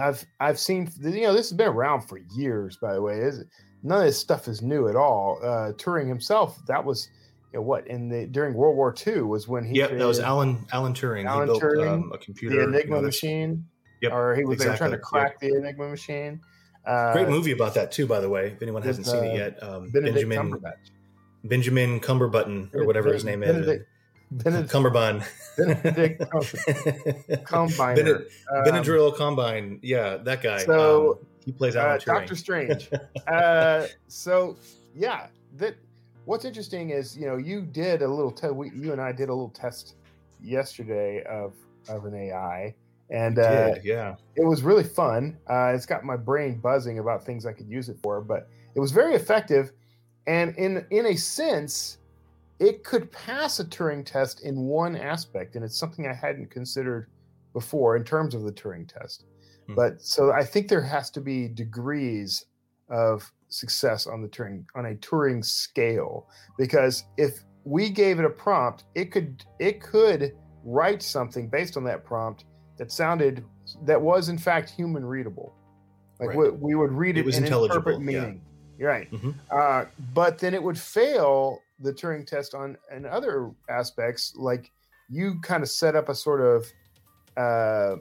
I've 0.00 0.24
I've 0.40 0.58
seen 0.58 0.90
you 1.00 1.22
know 1.22 1.32
this 1.32 1.50
has 1.50 1.56
been 1.56 1.68
around 1.68 2.02
for 2.02 2.18
years. 2.34 2.78
By 2.80 2.94
the 2.94 3.02
way, 3.02 3.18
is 3.18 3.44
none 3.84 3.98
of 4.00 4.04
this 4.06 4.18
stuff 4.18 4.48
is 4.48 4.62
new 4.62 4.88
at 4.88 4.96
all. 4.96 5.38
Uh, 5.42 5.72
Turing 5.74 6.08
himself, 6.08 6.58
that 6.66 6.84
was 6.84 7.08
you 7.52 7.58
know, 7.60 7.62
what 7.62 7.86
in 7.86 8.08
the 8.08 8.26
during 8.26 8.54
World 8.54 8.76
War 8.76 8.92
II 9.06 9.20
was 9.22 9.46
when 9.46 9.64
he 9.64 9.76
Yep, 9.78 9.90
that 9.90 10.04
was 10.06 10.16
created 10.18 10.28
Alan 10.28 10.66
Alan 10.72 10.92
Turing. 10.94 11.26
Alan 11.26 11.46
he 11.46 11.52
built 11.52 11.62
Turing, 11.62 11.88
um, 11.92 12.10
a 12.12 12.18
computer. 12.18 12.56
the 12.56 12.62
you 12.62 12.66
know, 12.68 12.76
Enigma 12.76 13.02
machine. 13.02 13.64
Yep, 14.02 14.12
or 14.12 14.34
he 14.34 14.44
was 14.44 14.58
were 14.58 14.64
trying 14.64 14.90
to 14.90 14.96
exactly, 14.96 14.98
crack 15.20 15.38
the 15.40 15.54
Enigma 15.54 15.88
machine. 15.88 16.40
Uh, 16.84 17.12
Great 17.12 17.28
movie 17.28 17.52
about 17.52 17.74
that 17.74 17.92
too, 17.92 18.06
by 18.06 18.20
the 18.20 18.28
way. 18.28 18.48
If 18.48 18.60
anyone 18.60 18.82
hasn't 18.82 19.06
seen 19.06 19.24
it 19.24 19.30
uh, 19.30 19.34
yet, 19.34 19.62
um, 19.62 19.90
Benjamin 19.90 20.50
Cumberbatch. 20.50 20.90
Benjamin 21.44 22.00
Cumberbutton 22.00 22.74
or 22.74 22.86
whatever 22.86 23.12
his 23.12 23.24
name 23.24 23.40
Benedict, 23.40 23.86
is. 24.32 24.42
Benedict, 24.42 24.72
Cumberbun. 24.72 25.24
Benedict 25.56 26.20
Combiner. 27.44 27.96
Bened- 27.96 28.26
Um, 28.52 28.64
Benadryl 28.64 29.16
Combine. 29.16 29.78
Yeah, 29.82 30.16
that 30.18 30.42
guy. 30.42 30.58
So, 30.58 31.12
Um, 31.12 31.26
he 31.44 31.52
plays 31.52 31.76
uh, 31.76 31.80
Alan 31.80 31.98
Turing. 31.98 32.04
Doctor 32.06 32.36
Strange. 32.36 32.90
uh, 33.28 33.86
so 34.08 34.56
yeah, 34.94 35.28
that 35.56 35.76
what's 36.24 36.44
interesting 36.44 36.90
is 36.90 37.16
you 37.16 37.26
know 37.26 37.36
you 37.36 37.62
did 37.62 38.02
a 38.02 38.08
little 38.08 38.32
test. 38.32 38.54
You 38.74 38.92
and 38.92 39.00
I 39.00 39.12
did 39.12 39.28
a 39.28 39.32
little 39.32 39.50
test 39.50 39.94
yesterday 40.40 41.22
of 41.24 41.54
of 41.88 42.04
an 42.06 42.14
AI, 42.14 42.74
and 43.10 43.38
uh, 43.38 43.74
Did, 43.74 43.84
yeah. 43.84 44.16
it 44.36 44.44
was 44.44 44.62
really 44.62 44.84
fun. 44.84 45.36
Uh, 45.48 45.72
it's 45.74 45.86
got 45.86 46.04
my 46.04 46.16
brain 46.16 46.58
buzzing 46.58 46.98
about 46.98 47.24
things 47.24 47.46
I 47.46 47.52
could 47.52 47.68
use 47.68 47.88
it 47.88 47.98
for, 48.02 48.20
but 48.20 48.48
it 48.74 48.80
was 48.80 48.92
very 48.92 49.14
effective. 49.14 49.72
And 50.26 50.56
in 50.56 50.86
in 50.90 51.06
a 51.06 51.16
sense, 51.16 51.98
it 52.58 52.84
could 52.84 53.10
pass 53.12 53.60
a 53.60 53.64
Turing 53.64 54.04
test 54.04 54.42
in 54.42 54.56
one 54.60 54.96
aspect, 54.96 55.56
and 55.56 55.64
it's 55.64 55.76
something 55.76 56.06
I 56.06 56.14
hadn't 56.14 56.50
considered 56.50 57.08
before 57.52 57.96
in 57.96 58.04
terms 58.04 58.34
of 58.34 58.42
the 58.42 58.52
Turing 58.52 58.88
test. 58.88 59.24
Hmm. 59.66 59.74
But 59.74 60.00
so 60.02 60.32
I 60.32 60.44
think 60.44 60.68
there 60.68 60.82
has 60.82 61.10
to 61.10 61.20
be 61.20 61.48
degrees 61.48 62.44
of 62.88 63.30
success 63.48 64.06
on 64.06 64.20
the 64.22 64.28
Turing 64.28 64.64
on 64.74 64.86
a 64.86 64.94
Turing 64.96 65.44
scale 65.44 66.28
because 66.58 67.04
if 67.16 67.44
we 67.64 67.88
gave 67.88 68.18
it 68.18 68.24
a 68.24 68.30
prompt, 68.30 68.84
it 68.94 69.06
could 69.12 69.44
it 69.58 69.80
could 69.80 70.32
write 70.64 71.02
something 71.02 71.48
based 71.48 71.76
on 71.76 71.84
that 71.84 72.04
prompt 72.04 72.44
that 72.78 72.90
sounded 72.90 73.44
that 73.84 74.00
was 74.00 74.28
in 74.28 74.38
fact 74.38 74.70
human 74.70 75.04
readable. 75.04 75.54
Like 76.20 76.30
Right. 76.30 76.38
we, 76.38 76.50
we 76.50 76.74
would 76.74 76.92
read 76.92 77.16
It 77.16 77.20
it, 77.20 77.26
was 77.26 77.36
and 77.36 77.46
interpret 77.46 77.66
intelligible, 77.96 78.12
yeah. 78.12 78.20
meaning. 78.20 78.40
You're 78.78 78.88
right. 78.90 79.10
Mhm. 79.10 79.34
Uh, 79.50 79.84
but 80.14 80.38
then 80.38 80.52
it 80.54 80.62
would 80.62 80.78
fail 80.78 81.60
the 81.80 81.92
Turing 81.92 82.26
test 82.26 82.54
on 82.54 82.76
and 82.90 83.06
other 83.06 83.50
aspects, 83.68 84.34
like 84.36 84.70
you 85.08 85.40
kind 85.42 85.62
of 85.62 85.68
set 85.70 85.94
up 85.96 86.08
a 86.08 86.14
sort 86.14 86.40
of 86.40 86.66
uh, 87.36 87.96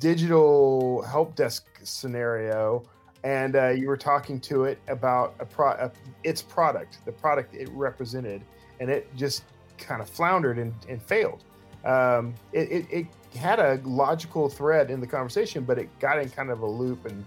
digital 0.00 1.02
help 1.02 1.34
desk 1.34 1.66
scenario, 1.82 2.84
and 3.24 3.56
uh, 3.56 3.68
you 3.68 3.88
were 3.88 3.96
talking 3.96 4.40
to 4.40 4.64
it 4.64 4.78
about 4.88 5.34
a 5.40 5.46
pro 5.46 5.70
a, 5.70 5.92
its 6.24 6.42
product, 6.42 6.98
the 7.04 7.12
product 7.12 7.54
it 7.54 7.68
represented, 7.70 8.42
and 8.80 8.90
it 8.90 9.14
just 9.16 9.44
kind 9.76 10.00
of 10.02 10.08
floundered 10.08 10.58
and, 10.58 10.74
and 10.88 11.02
failed. 11.02 11.44
Um, 11.84 12.34
it, 12.52 12.70
it, 12.70 12.86
it 12.90 13.38
had 13.38 13.60
a 13.60 13.80
logical 13.84 14.48
thread 14.48 14.90
in 14.90 15.00
the 15.00 15.06
conversation, 15.06 15.64
but 15.64 15.78
it 15.78 15.88
got 16.00 16.18
in 16.18 16.28
kind 16.30 16.50
of 16.50 16.60
a 16.62 16.66
loop 16.66 17.06
and 17.06 17.24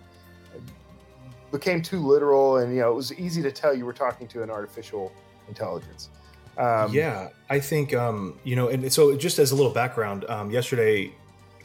became 1.51 1.81
too 1.81 1.99
literal. 1.99 2.57
And 2.57 2.73
you 2.73 2.81
know, 2.81 2.91
it 2.91 2.95
was 2.95 3.13
easy 3.13 3.41
to 3.41 3.51
tell 3.51 3.73
you 3.73 3.85
were 3.85 3.93
talking 3.93 4.27
to 4.29 4.43
an 4.43 4.49
artificial 4.49 5.11
intelligence. 5.47 6.09
Um, 6.57 6.93
yeah, 6.93 7.29
I 7.49 7.59
think 7.59 7.93
um, 7.93 8.39
you 8.43 8.55
know, 8.55 8.67
and 8.67 8.91
so 8.91 9.15
just 9.15 9.39
as 9.39 9.51
a 9.51 9.55
little 9.55 9.71
background, 9.71 10.25
um, 10.29 10.51
yesterday 10.51 11.13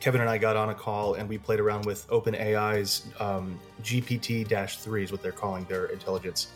Kevin 0.00 0.20
and 0.20 0.30
I 0.30 0.38
got 0.38 0.56
on 0.56 0.70
a 0.70 0.74
call 0.74 1.14
and 1.14 1.28
we 1.28 1.38
played 1.38 1.60
around 1.60 1.86
with 1.86 2.08
OpenAI's 2.08 3.06
um, 3.20 3.58
GPT-3 3.82 5.02
is 5.02 5.12
what 5.12 5.22
they're 5.22 5.32
calling 5.32 5.64
their 5.64 5.86
intelligence. 5.86 6.48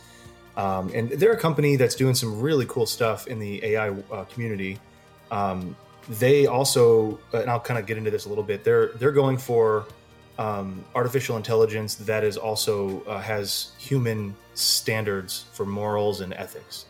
Um, 0.57 0.90
and 0.94 1.09
they're 1.11 1.33
a 1.33 1.38
company 1.38 1.76
that's 1.76 1.94
doing 1.94 2.14
some 2.14 2.40
really 2.40 2.66
cool 2.66 2.87
stuff 2.87 3.26
in 3.26 3.38
the 3.38 3.64
AI 3.64 3.90
uh, 3.90 4.24
community. 4.24 4.79
Um, 5.31 5.76
they 6.09 6.46
also, 6.46 7.18
and 7.33 7.48
I'll 7.48 7.61
kind 7.61 7.79
of 7.79 7.87
get 7.87 7.96
into 7.96 8.11
this 8.11 8.26
a 8.26 8.29
little 8.29 8.44
bit. 8.44 8.64
They're 8.64 8.88
they're 8.94 9.12
going 9.12 9.38
for 9.38 9.87
um, 10.38 10.85
artificial 10.94 11.37
intelligence 11.37 11.94
that 11.96 12.24
is 12.24 12.37
also 12.37 13.03
uh, 13.05 13.20
has 13.20 13.72
human 13.79 14.35
standards 14.55 15.44
for 15.53 15.66
morals 15.66 16.20
and 16.20 16.33
ethics, 16.35 16.87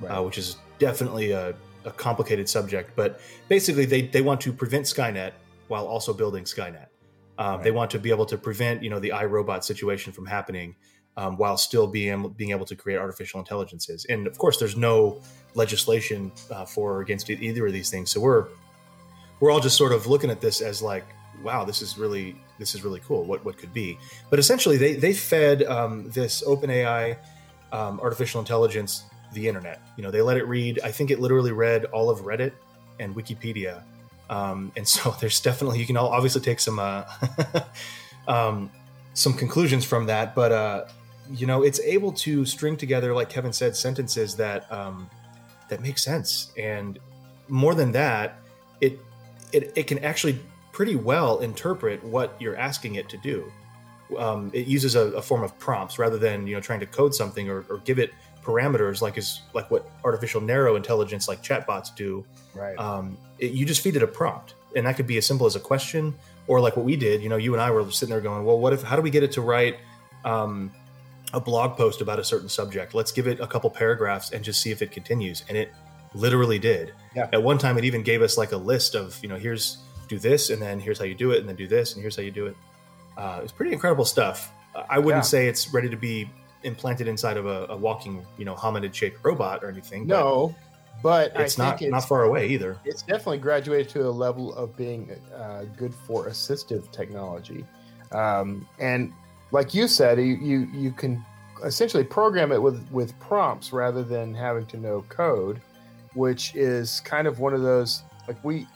right. 0.00 0.10
uh, 0.10 0.22
which 0.22 0.38
is 0.38 0.56
definitely 0.78 1.30
a, 1.30 1.54
a, 1.84 1.90
complicated 1.92 2.48
subject. 2.48 2.96
But 2.96 3.20
basically, 3.48 3.84
they 3.84 4.02
they 4.02 4.22
want 4.22 4.40
to 4.42 4.52
prevent 4.52 4.86
Skynet 4.86 5.32
while 5.68 5.86
also 5.86 6.12
building 6.12 6.44
Skynet. 6.44 6.86
Um, 7.36 7.56
right. 7.56 7.64
They 7.64 7.70
want 7.70 7.90
to 7.92 7.98
be 7.98 8.10
able 8.10 8.26
to 8.26 8.38
prevent 8.38 8.82
you 8.82 8.90
know 8.90 9.00
the 9.00 9.10
iRobot 9.10 9.64
situation 9.64 10.12
from 10.12 10.26
happening 10.26 10.76
um, 11.16 11.36
while 11.36 11.56
still 11.56 11.86
being 11.86 12.28
being 12.30 12.50
able 12.50 12.66
to 12.66 12.76
create 12.76 12.98
artificial 12.98 13.40
intelligences. 13.40 14.04
And 14.08 14.26
of 14.26 14.38
course, 14.38 14.58
there's 14.58 14.76
no 14.76 15.20
legislation 15.54 16.32
uh, 16.50 16.64
for 16.64 16.94
or 16.94 17.00
against 17.00 17.30
either 17.30 17.66
of 17.66 17.72
these 17.72 17.90
things. 17.90 18.10
So 18.10 18.20
we're 18.20 18.46
we're 19.40 19.50
all 19.50 19.60
just 19.60 19.76
sort 19.76 19.92
of 19.92 20.06
looking 20.06 20.30
at 20.30 20.40
this 20.40 20.60
as 20.60 20.80
like, 20.80 21.04
wow, 21.42 21.64
this 21.64 21.82
is 21.82 21.98
really 21.98 22.36
this 22.58 22.74
is 22.74 22.84
really 22.84 23.00
cool. 23.00 23.24
What 23.24 23.44
what 23.44 23.56
could 23.56 23.72
be? 23.72 23.98
But 24.30 24.38
essentially, 24.38 24.76
they 24.76 24.94
they 24.94 25.12
fed 25.12 25.62
um, 25.64 26.08
this 26.10 26.42
OpenAI 26.42 27.16
um, 27.72 28.00
artificial 28.00 28.40
intelligence 28.40 29.04
the 29.34 29.48
internet. 29.48 29.80
You 29.96 30.02
know, 30.02 30.10
they 30.10 30.22
let 30.22 30.36
it 30.36 30.46
read. 30.46 30.80
I 30.82 30.90
think 30.90 31.10
it 31.10 31.20
literally 31.20 31.52
read 31.52 31.86
all 31.86 32.08
of 32.08 32.20
Reddit 32.20 32.52
and 33.00 33.14
Wikipedia. 33.14 33.82
Um, 34.30 34.72
and 34.76 34.86
so 34.86 35.14
there's 35.20 35.40
definitely 35.40 35.78
you 35.78 35.86
can 35.86 35.96
obviously 35.96 36.40
take 36.40 36.60
some 36.60 36.78
uh, 36.78 37.04
um, 38.28 38.70
some 39.14 39.34
conclusions 39.34 39.84
from 39.84 40.06
that, 40.06 40.34
but 40.34 40.52
uh, 40.52 40.84
you 41.30 41.46
know, 41.46 41.62
it's 41.62 41.80
able 41.80 42.12
to 42.12 42.44
string 42.44 42.76
together, 42.76 43.14
like 43.14 43.30
Kevin 43.30 43.52
said, 43.52 43.76
sentences 43.76 44.36
that 44.36 44.70
um, 44.72 45.08
that 45.68 45.80
make 45.80 45.98
sense. 45.98 46.52
And 46.58 46.98
more 47.48 47.74
than 47.74 47.92
that, 47.92 48.38
it 48.80 48.98
it, 49.52 49.72
it 49.76 49.86
can 49.86 49.98
actually 50.00 50.38
pretty 50.72 50.96
well 50.96 51.38
interpret 51.38 52.02
what 52.04 52.34
you're 52.40 52.56
asking 52.56 52.96
it 52.96 53.08
to 53.08 53.16
do. 53.16 53.50
Um, 54.18 54.50
it 54.52 54.66
uses 54.66 54.96
a, 54.96 55.12
a, 55.12 55.22
form 55.22 55.42
of 55.42 55.58
prompts 55.58 55.98
rather 55.98 56.18
than 56.18 56.46
you 56.46 56.54
know 56.54 56.60
trying 56.60 56.80
to 56.80 56.86
code 56.86 57.14
something 57.14 57.48
or, 57.48 57.64
or, 57.70 57.78
give 57.78 57.98
it 57.98 58.12
parameters 58.44 59.00
like 59.00 59.18
is 59.18 59.40
like 59.52 59.70
what 59.70 59.88
artificial 60.04 60.40
narrow 60.40 60.76
intelligence 60.76 61.28
like 61.28 61.42
chatbots 61.42 61.94
do. 61.94 62.24
Right. 62.54 62.78
Um, 62.78 63.16
it, 63.38 63.52
you 63.52 63.64
just 63.66 63.80
feed 63.80 63.96
it 63.96 64.02
a 64.02 64.06
prompt, 64.06 64.54
and 64.76 64.86
that 64.86 64.96
could 64.96 65.06
be 65.06 65.16
as 65.16 65.26
simple 65.26 65.46
as 65.46 65.56
a 65.56 65.60
question 65.60 66.14
or 66.46 66.60
like 66.60 66.76
what 66.76 66.84
we 66.84 66.96
did. 66.96 67.22
You 67.22 67.28
know, 67.28 67.36
you 67.36 67.54
and 67.54 67.62
I 67.62 67.70
were 67.70 67.90
sitting 67.90 68.12
there 68.12 68.20
going, 68.20 68.44
"Well, 68.44 68.58
what 68.58 68.72
if? 68.72 68.82
How 68.82 68.96
do 68.96 69.02
we 69.02 69.10
get 69.10 69.22
it 69.22 69.32
to 69.32 69.40
write?" 69.40 69.78
Um, 70.24 70.70
a 71.32 71.40
blog 71.40 71.76
post 71.76 72.00
about 72.00 72.18
a 72.18 72.24
certain 72.24 72.48
subject. 72.48 72.94
Let's 72.94 73.12
give 73.12 73.26
it 73.26 73.40
a 73.40 73.46
couple 73.46 73.68
paragraphs 73.68 74.30
and 74.30 74.44
just 74.44 74.60
see 74.60 74.70
if 74.70 74.80
it 74.82 74.92
continues. 74.92 75.44
And 75.48 75.58
it 75.58 75.72
literally 76.14 76.60
did. 76.60 76.94
Yeah. 77.14 77.28
At 77.32 77.42
one 77.42 77.58
time, 77.58 77.76
it 77.76 77.84
even 77.84 78.02
gave 78.02 78.22
us 78.22 78.38
like 78.38 78.52
a 78.52 78.56
list 78.56 78.94
of, 78.94 79.18
you 79.20 79.28
know, 79.28 79.36
here's 79.36 79.78
do 80.08 80.18
this, 80.18 80.50
and 80.50 80.62
then 80.62 80.78
here's 80.78 80.98
how 80.98 81.04
you 81.04 81.14
do 81.14 81.32
it, 81.32 81.40
and 81.40 81.48
then 81.48 81.56
do 81.56 81.66
this, 81.66 81.94
and 81.94 82.02
here's 82.02 82.16
how 82.16 82.22
you 82.22 82.30
do 82.30 82.46
it. 82.46 82.56
Uh, 83.16 83.40
it's 83.42 83.52
pretty 83.52 83.72
incredible 83.72 84.04
stuff. 84.04 84.52
I 84.88 84.98
wouldn't 84.98 85.24
yeah. 85.24 85.28
say 85.28 85.48
it's 85.48 85.72
ready 85.72 85.88
to 85.88 85.96
be 85.96 86.28
implanted 86.64 87.08
inside 87.08 87.36
of 87.36 87.46
a, 87.46 87.66
a 87.68 87.76
walking, 87.76 88.24
you 88.38 88.44
know, 88.44 88.54
hominid 88.54 88.94
shaped 88.94 89.24
robot 89.24 89.62
or 89.62 89.68
anything. 89.68 90.06
No, 90.06 90.54
but, 91.02 91.34
but 91.34 91.42
it's 91.42 91.58
not 91.58 91.80
it's, 91.80 91.90
not 91.90 92.08
far 92.08 92.24
away 92.24 92.48
either. 92.48 92.78
It's 92.84 93.02
definitely 93.02 93.38
graduated 93.38 93.88
to 93.90 94.08
a 94.08 94.10
level 94.10 94.54
of 94.54 94.76
being 94.76 95.10
uh, 95.36 95.64
good 95.76 95.94
for 96.06 96.28
assistive 96.28 96.90
technology. 96.90 97.64
Um, 98.12 98.66
and 98.78 99.12
like 99.50 99.74
you 99.74 99.86
said, 99.86 100.18
you, 100.18 100.36
you 100.36 100.68
you 100.72 100.92
can 100.92 101.24
essentially 101.62 102.04
program 102.04 102.52
it 102.52 102.60
with 102.60 102.86
with 102.90 103.18
prompts 103.20 103.72
rather 103.72 104.02
than 104.02 104.34
having 104.34 104.66
to 104.66 104.76
know 104.76 105.04
code, 105.08 105.60
which 106.14 106.54
is 106.54 107.00
kind 107.00 107.26
of 107.26 107.38
one 107.38 107.54
of 107.54 107.62
those 107.62 108.02
like 108.26 108.42
we 108.44 108.66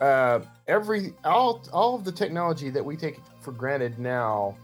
uh, 0.00 0.40
every 0.66 1.12
all 1.24 1.62
all 1.72 1.94
of 1.94 2.04
the 2.04 2.12
technology 2.12 2.70
that 2.70 2.84
we 2.84 2.96
take 2.96 3.20
for 3.40 3.52
granted 3.52 3.98
now 3.98 4.56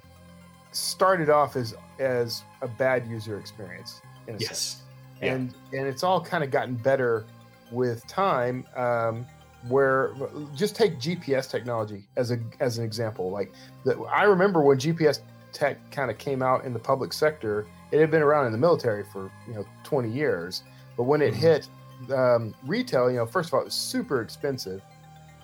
started 0.77 1.31
off 1.31 1.57
as 1.57 1.75
as 1.99 2.43
a 2.63 2.69
bad 2.69 3.07
user 3.07 3.39
experience. 3.39 4.03
yes, 4.39 4.49
sense. 4.49 4.83
and 5.23 5.55
and 5.73 5.87
it's 5.87 6.03
all 6.03 6.21
kind 6.21 6.45
of 6.45 6.51
gotten 6.51 6.75
better 6.75 7.25
with 7.71 8.07
time. 8.07 8.67
Um, 8.77 9.27
where 9.69 10.15
just 10.55 10.77
take 10.77 10.99
GPS 10.99 11.51
technology 11.51 12.05
as 12.17 12.31
a 12.31 12.39
as 12.61 12.79
an 12.79 12.85
example. 12.85 13.31
Like 13.31 13.53
the, 13.85 13.99
I 14.03 14.25
remember 14.25 14.63
when 14.63 14.79
GPS 14.79 15.21
tech 15.53 15.79
kind 15.91 16.11
of 16.11 16.19
came 16.19 16.43
out 16.43 16.65
in 16.65 16.73
the 16.73 16.79
public 16.79 17.13
sector, 17.13 17.67
it 17.91 18.01
had 18.01 18.11
been 18.11 18.23
around 18.23 18.47
in 18.47 18.53
the 18.53 18.59
military 18.59 19.05
for 19.05 19.31
you 19.49 19.55
know 19.55 19.65
20 19.85 20.11
years. 20.11 20.63
But 20.97 21.05
when 21.05 21.21
it 21.21 21.35
mm-hmm. 21.35 21.41
hit 21.41 21.69
um, 22.15 22.55
retail, 22.65 23.11
you 23.11 23.17
know, 23.17 23.27
first 23.27 23.49
of 23.49 23.55
all, 23.55 23.61
it 23.61 23.65
was 23.65 23.75
super 23.75 24.23
expensive, 24.23 24.83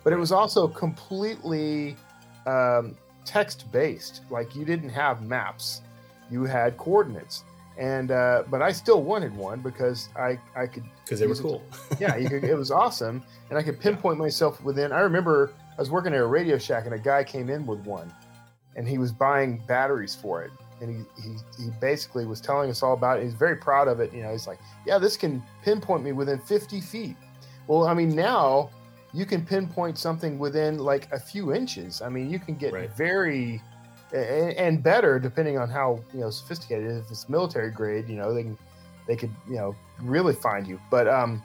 but 0.05 0.13
it 0.13 0.17
was 0.17 0.33
also 0.33 0.69
completely 0.69 1.97
um, 2.47 2.97
text 3.25 3.71
based. 3.73 4.23
Like 4.31 4.55
you 4.55 4.65
didn't 4.65 4.91
have 4.91 5.23
maps, 5.23 5.83
you 6.31 6.45
had 6.45 6.77
coordinates. 6.77 7.45
And 7.79 8.11
uh, 8.11 8.45
but 8.51 8.61
I 8.61 8.71
still 8.71 9.03
wanted 9.03 9.35
one 9.35 9.61
because 9.61 10.11
I 10.15 10.39
I 10.55 10.67
could 10.67 10.85
because 11.05 11.21
they 11.21 11.27
were 11.27 11.35
cool. 11.35 11.63
yeah, 12.01 12.17
could, 12.29 12.45
it 12.45 12.57
was 12.57 12.71
awesome, 12.71 13.23
and 13.49 13.59
I 13.59 13.63
could 13.63 13.81
pinpoint 13.81 14.19
yeah. 14.19 14.25
myself 14.25 14.63
within. 14.63 14.93
I 14.93 15.01
remember 15.01 15.53
I 15.77 15.81
was 15.81 15.91
working 15.91 16.13
at 16.13 16.21
a 16.21 16.27
Radio 16.27 16.59
Shack, 16.59 16.85
and 16.85 16.95
a 16.95 16.99
guy 16.99 17.25
came 17.25 17.49
in 17.49 17.65
with 17.65 17.81
one, 17.87 18.13
and 18.77 18.87
he 18.87 18.99
was 18.99 19.11
buying 19.11 19.63
batteries 19.67 20.15
for 20.15 20.43
it. 20.43 20.51
And 20.83 21.07
he, 21.17 21.23
he, 21.23 21.37
he 21.63 21.71
basically 21.81 22.27
was 22.27 22.41
telling 22.41 22.69
us 22.69 22.83
all 22.83 22.93
about 22.93 23.21
it. 23.21 23.25
He's 23.25 23.35
very 23.35 23.57
proud 23.57 23.87
of 23.87 24.01
it. 24.01 24.13
You 24.13 24.23
know, 24.23 24.33
he's 24.33 24.49
like, 24.49 24.59
yeah, 24.85 24.99
this 24.99 25.17
can 25.17 25.41
pinpoint 25.63 26.03
me 26.03 26.11
within 26.11 26.41
50 26.41 26.81
feet. 26.81 27.17
Well, 27.69 27.87
I 27.87 27.95
mean, 27.95 28.17
now 28.17 28.71
you 29.13 29.27
can 29.27 29.45
pinpoint 29.45 29.99
something 29.99 30.39
within 30.39 30.79
like 30.79 31.11
a 31.13 31.21
few 31.21 31.53
inches. 31.53 32.03
I 32.03 32.09
mean, 32.09 32.31
you 32.31 32.39
can 32.39 32.55
get 32.55 32.73
right. 32.73 32.91
very 32.97 33.61
and, 34.13 34.53
and, 34.53 34.83
better 34.83 35.19
depending 35.19 35.59
on 35.59 35.69
how 35.69 36.01
you 36.13 36.21
know 36.21 36.31
sophisticated. 36.31 36.91
If 36.91 37.11
it's 37.11 37.29
military 37.29 37.71
grade, 37.71 38.09
you 38.09 38.17
know, 38.17 38.33
they 38.33 38.43
can 38.43 38.59
they 39.07 39.17
could 39.17 39.35
you 39.49 39.57
know 39.57 39.77
really 40.01 40.35
find 40.35 40.67
you. 40.67 40.81
But 40.91 41.09
um, 41.09 41.43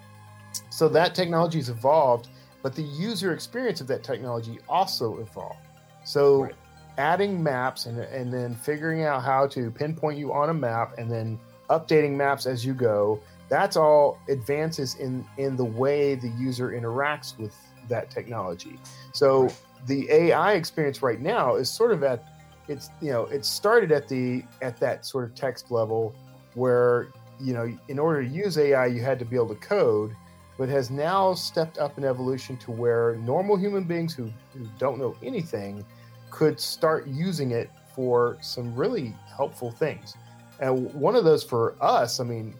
so 0.70 0.88
that 0.90 1.14
technology's 1.14 1.70
evolved, 1.70 2.30
but 2.64 2.76
the 2.76 2.84
user 2.84 3.34
experience 3.34 3.82
of 3.82 3.88
that 3.88 4.04
technology 4.04 4.60
also 4.70 5.18
evolved. 5.20 5.60
So 6.04 6.44
right 6.44 6.54
adding 6.98 7.42
maps 7.42 7.86
and, 7.86 8.00
and 8.00 8.34
then 8.34 8.56
figuring 8.56 9.04
out 9.04 9.24
how 9.24 9.48
to 9.48 9.72
pinpoint 9.72 10.18
you 10.18 10.34
on 10.34 10.50
a 10.50 10.54
map 10.54 10.98
and 10.98 11.12
then 11.12 11.40
updating 11.70 12.16
maps 12.16 12.46
as 12.46 12.66
you 12.66 12.74
go 12.74 13.20
that's 13.50 13.78
all 13.78 14.20
advances 14.30 14.96
in 14.96 15.26
in 15.38 15.56
the 15.56 15.66
way 15.66 16.16
the 16.16 16.30
user 16.30 16.70
interacts 16.70 17.38
with 17.38 17.56
that 17.88 18.10
technology 18.10 18.78
so 19.14 19.50
the 19.86 20.10
ai 20.12 20.54
experience 20.54 21.02
right 21.02 21.22
now 21.22 21.56
is 21.56 21.70
sort 21.70 21.92
of 21.92 22.04
at 22.04 22.24
it's 22.68 22.90
you 23.02 23.12
know 23.12 23.26
it 23.26 23.46
started 23.46 23.92
at 23.92 24.08
the 24.08 24.44
at 24.62 24.78
that 24.80 25.06
sort 25.06 25.24
of 25.24 25.34
text 25.36 25.72
level 25.72 26.14
where 26.56 27.08
you 27.40 27.54
know 27.54 27.72
in 27.88 27.98
order 28.00 28.24
to 28.24 28.30
use 28.30 28.58
ai 28.58 28.86
you 28.86 29.02
had 29.02 29.18
to 29.18 29.26
be 29.26 29.36
able 29.36 29.48
to 29.48 29.56
code 29.56 30.14
but 30.58 30.68
has 30.68 30.90
now 30.90 31.34
stepped 31.34 31.78
up 31.78 31.98
in 31.98 32.04
evolution 32.04 32.58
to 32.58 32.72
where 32.72 33.16
normal 33.18 33.56
human 33.56 33.84
beings 33.84 34.14
who, 34.14 34.32
who 34.54 34.66
don't 34.80 34.98
know 34.98 35.16
anything 35.24 35.86
could 36.32 36.60
start 36.60 37.08
using 37.08 37.52
it 37.52 37.70
for 37.96 38.38
some 38.42 38.76
really 38.76 39.16
helpful 39.36 39.72
things. 39.72 40.16
And 40.60 40.92
one 40.94 41.16
of 41.16 41.24
those 41.24 41.44
for 41.44 41.76
us, 41.80 42.20
I 42.20 42.24
mean, 42.24 42.56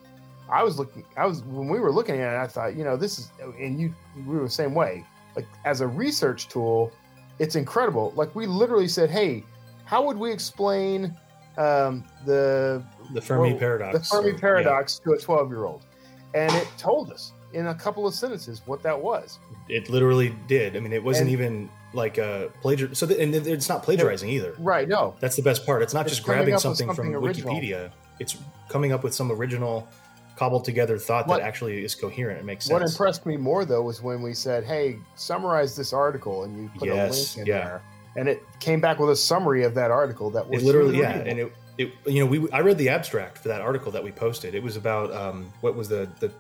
I 0.50 0.64
was 0.64 0.80
looking, 0.80 1.04
I 1.16 1.26
was, 1.26 1.44
when 1.44 1.68
we 1.68 1.80
were 1.80 1.92
looking 1.92 2.16
at 2.22 2.34
it, 2.34 2.38
I 2.38 2.48
thought, 2.48 2.76
you 2.76 2.84
know, 2.84 2.96
this 2.98 3.20
is, 3.20 3.32
and 3.60 3.80
you, 3.80 3.94
we 4.16 4.36
were 4.36 4.44
the 4.44 4.50
same 4.50 4.74
way. 4.74 5.06
Like 5.36 5.48
as 5.66 5.82
a 5.82 5.88
research 5.88 6.48
tool, 6.48 6.92
it's 7.40 7.56
incredible. 7.56 8.14
Like 8.16 8.36
we 8.36 8.46
literally 8.46 8.88
said, 8.88 9.10
hey, 9.10 9.44
how 9.86 10.04
would 10.06 10.18
we 10.18 10.32
explain 10.32 11.16
um, 11.58 12.04
the 12.26 12.84
the 13.14 13.22
Fermi 13.22 13.52
well, 13.52 13.60
paradox? 13.60 14.10
The 14.10 14.16
Fermi 14.16 14.34
paradox 14.34 15.02
yeah. 15.06 15.14
to 15.14 15.20
a 15.20 15.22
12 15.22 15.50
year 15.50 15.66
old. 15.66 15.86
And 16.34 16.54
it 16.54 16.68
told 16.78 17.12
us 17.12 17.32
in 17.54 17.68
a 17.68 17.76
couple 17.76 18.06
of 18.06 18.14
sentences 18.14 18.62
what 18.66 18.84
that 18.84 19.02
was. 19.02 19.40
It 19.70 19.90
literally 19.90 20.36
did. 20.48 20.76
I 20.76 20.80
mean, 20.80 20.94
it 20.94 21.04
wasn't 21.04 21.28
and, 21.28 21.34
even 21.34 21.70
like 21.94 22.18
a 22.18 22.52
plagiar. 22.64 22.96
So 22.96 23.06
the, 23.06 23.20
and 23.22 23.34
it's 23.34 23.70
not 23.70 23.84
plagiarizing 23.84 24.30
either. 24.30 24.56
Right. 24.60 24.88
No. 24.88 25.16
That's 25.20 25.36
the 25.36 25.42
best 25.42 25.66
part. 25.66 25.82
It's 25.82 25.94
not 25.94 26.06
it's 26.06 26.16
just 26.16 26.26
grabbing 26.26 26.58
something, 26.58 26.88
something, 26.88 27.14
from 27.14 27.16
original. 27.16 27.56
Wikipedia. 27.56 27.92
It's 28.20 28.38
coming 28.70 28.92
up 28.92 29.04
with 29.04 29.14
some 29.14 29.32
original 29.32 29.88
cobbled 30.38 30.64
together 30.64 30.98
thought 30.98 31.28
what, 31.28 31.40
that 31.40 31.46
actually 31.46 31.84
is 31.84 31.96
coherent. 31.96 32.40
It 32.40 32.46
makes 32.46 32.66
sense. 32.66 32.74
What 32.74 32.82
impressed 32.82 33.26
me 33.26 33.38
more 33.38 33.66
though 33.66 33.82
was 33.82 34.02
when 34.02 34.22
we 34.22 34.34
said, 34.34 34.64
"Hey, 34.64 35.00
summarize 35.16 35.76
this 35.76 35.94
article," 35.94 36.44
and 36.44 36.62
you 36.62 36.70
put 36.78 36.88
yes, 36.88 37.36
a 37.36 37.40
link 37.40 37.48
in 37.48 37.54
yeah. 37.54 37.66
there, 37.66 37.82
and 38.16 38.30
it 38.30 38.44
came 38.60 38.80
back 38.80 39.00
with 39.00 39.10
a 39.10 39.16
summary 39.16 39.64
of 39.64 39.74
that 39.76 39.92
article 39.92 40.30
that 40.32 40.48
was 40.48 40.64
it 40.64 40.66
literally 40.66 41.00
yeah, 41.00 41.12
and 41.12 41.40
it. 41.40 41.54
It, 41.78 41.94
you 42.08 42.20
know, 42.20 42.26
we 42.26 42.50
I 42.50 42.62
read 42.62 42.80
the 42.80 42.90
abstract 42.90 43.38
for 43.38 43.50
that 43.50 43.62
article 43.62 43.92
that 43.92 44.04
we 44.04 44.12
posted. 44.12 44.56
It 44.56 44.64
was 44.64 44.78
about 44.78 45.14
um, 45.14 45.54
what 45.62 45.76
was 45.76 45.88
the 45.88 46.10
the 46.20 46.32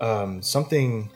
um, 0.00 0.40
something 0.42 1.10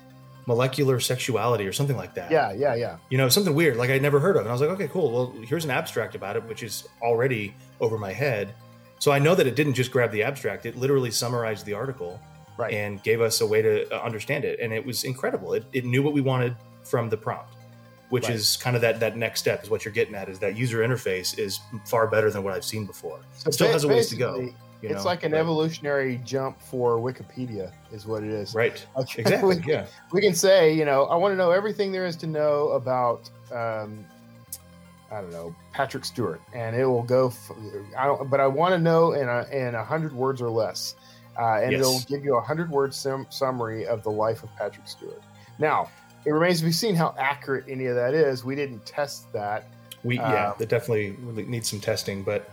molecular 0.46 0.98
sexuality 0.98 1.66
or 1.66 1.72
something 1.72 1.96
like 1.96 2.14
that. 2.14 2.28
Yeah, 2.30 2.52
yeah, 2.52 2.74
yeah. 2.74 2.96
You 3.10 3.18
know, 3.18 3.28
something 3.28 3.54
weird 3.54 3.76
like 3.76 3.90
I'd 3.90 4.02
never 4.02 4.18
heard 4.18 4.34
of. 4.34 4.42
And 4.42 4.48
I 4.48 4.52
was 4.52 4.60
like, 4.60 4.70
okay, 4.70 4.88
cool. 4.88 5.12
Well, 5.12 5.44
here's 5.44 5.64
an 5.64 5.70
abstract 5.70 6.16
about 6.16 6.34
it, 6.34 6.44
which 6.48 6.64
is 6.64 6.88
already 7.00 7.54
over 7.80 7.96
my 7.98 8.12
head. 8.12 8.52
So 9.00 9.10
I 9.10 9.18
know 9.18 9.34
that 9.34 9.46
it 9.48 9.56
didn't 9.56 9.74
just 9.74 9.90
grab 9.90 10.12
the 10.12 10.22
abstract; 10.22 10.66
it 10.66 10.76
literally 10.76 11.10
summarized 11.10 11.66
the 11.66 11.72
article 11.74 12.20
Right. 12.56 12.74
and 12.74 13.02
gave 13.02 13.20
us 13.22 13.40
a 13.40 13.46
way 13.46 13.62
to 13.62 13.90
uh, 13.92 14.00
understand 14.04 14.44
it, 14.44 14.60
and 14.60 14.72
it 14.72 14.84
was 14.84 15.04
incredible. 15.04 15.54
It, 15.54 15.64
it 15.72 15.84
knew 15.86 16.02
what 16.02 16.12
we 16.12 16.20
wanted 16.20 16.54
from 16.84 17.08
the 17.08 17.16
prompt, 17.16 17.54
which 18.10 18.24
Right. 18.24 18.34
is 18.34 18.56
kind 18.58 18.76
of 18.76 18.82
that 18.82 19.00
that 19.00 19.16
next 19.16 19.40
step 19.40 19.62
is 19.64 19.70
what 19.70 19.84
you're 19.84 19.94
getting 19.94 20.14
at. 20.14 20.28
Is 20.28 20.38
that 20.40 20.56
user 20.56 20.78
interface 20.86 21.38
is 21.38 21.58
far 21.86 22.06
better 22.06 22.30
than 22.30 22.42
what 22.44 22.52
I've 22.52 22.64
seen 22.64 22.84
before. 22.84 23.18
So 23.38 23.50
Still 23.50 23.72
has 23.72 23.84
a 23.84 23.88
ways 23.88 24.10
to 24.10 24.16
go. 24.16 24.32
basically, 24.38 24.54
You 24.82 24.88
it's 24.90 24.98
know? 25.04 25.04
like 25.10 25.24
an 25.24 25.30
But- 25.32 25.40
evolutionary 25.40 26.20
jump 26.22 26.60
for 26.60 26.98
Wikipedia, 26.98 27.72
is 27.92 28.06
what 28.06 28.22
it 28.22 28.30
is. 28.30 28.54
Right. 28.54 28.84
Okay. 28.98 29.22
Exactly. 29.22 29.56
we, 29.64 29.72
Yeah. 29.72 29.86
we 30.12 30.20
can 30.20 30.34
say, 30.34 30.74
you 30.74 30.84
know, 30.84 31.04
I 31.06 31.16
want 31.16 31.32
to 31.32 31.36
know 31.36 31.52
everything 31.52 31.92
there 31.92 32.04
is 32.04 32.16
to 32.16 32.26
know 32.26 32.68
about, 32.70 33.30
um, 33.52 34.04
I 35.12 35.20
don't 35.20 35.32
know, 35.32 35.54
Patrick 35.72 36.04
Stewart, 36.04 36.40
and 36.54 36.76
it 36.76 36.84
will 36.86 37.02
go. 37.02 37.28
F- 37.28 37.50
I 37.96 38.06
don't, 38.06 38.30
but 38.30 38.38
I 38.40 38.46
want 38.46 38.74
to 38.74 38.78
know 38.78 39.12
in 39.12 39.28
a 39.28 39.44
in 39.52 39.74
a 39.74 39.84
hundred 39.84 40.12
words 40.12 40.40
or 40.40 40.48
less, 40.50 40.94
uh, 41.38 41.54
and 41.62 41.72
Yes. 41.72 41.80
it'll 41.80 42.00
give 42.08 42.24
you 42.24 42.36
a 42.36 42.40
hundred 42.40 42.70
word 42.70 42.94
sum- 42.94 43.26
summary 43.30 43.86
of 43.86 44.02
the 44.02 44.10
life 44.10 44.42
of 44.42 44.54
Patrick 44.56 44.86
Stewart. 44.86 45.22
Now, 45.58 45.88
it 46.24 46.30
remains 46.30 46.60
to 46.60 46.64
be 46.66 46.72
seen 46.72 46.94
how 46.94 47.14
accurate 47.18 47.64
any 47.68 47.86
of 47.86 47.96
that 47.96 48.14
is. 48.14 48.44
We 48.44 48.54
didn't 48.54 48.86
test 48.86 49.32
that. 49.32 49.64
We 50.04 50.16
yeah, 50.16 50.50
Um, 50.50 50.54
that 50.58 50.68
definitely 50.68 51.16
needs 51.46 51.68
some 51.68 51.80
testing, 51.80 52.22
but 52.22 52.48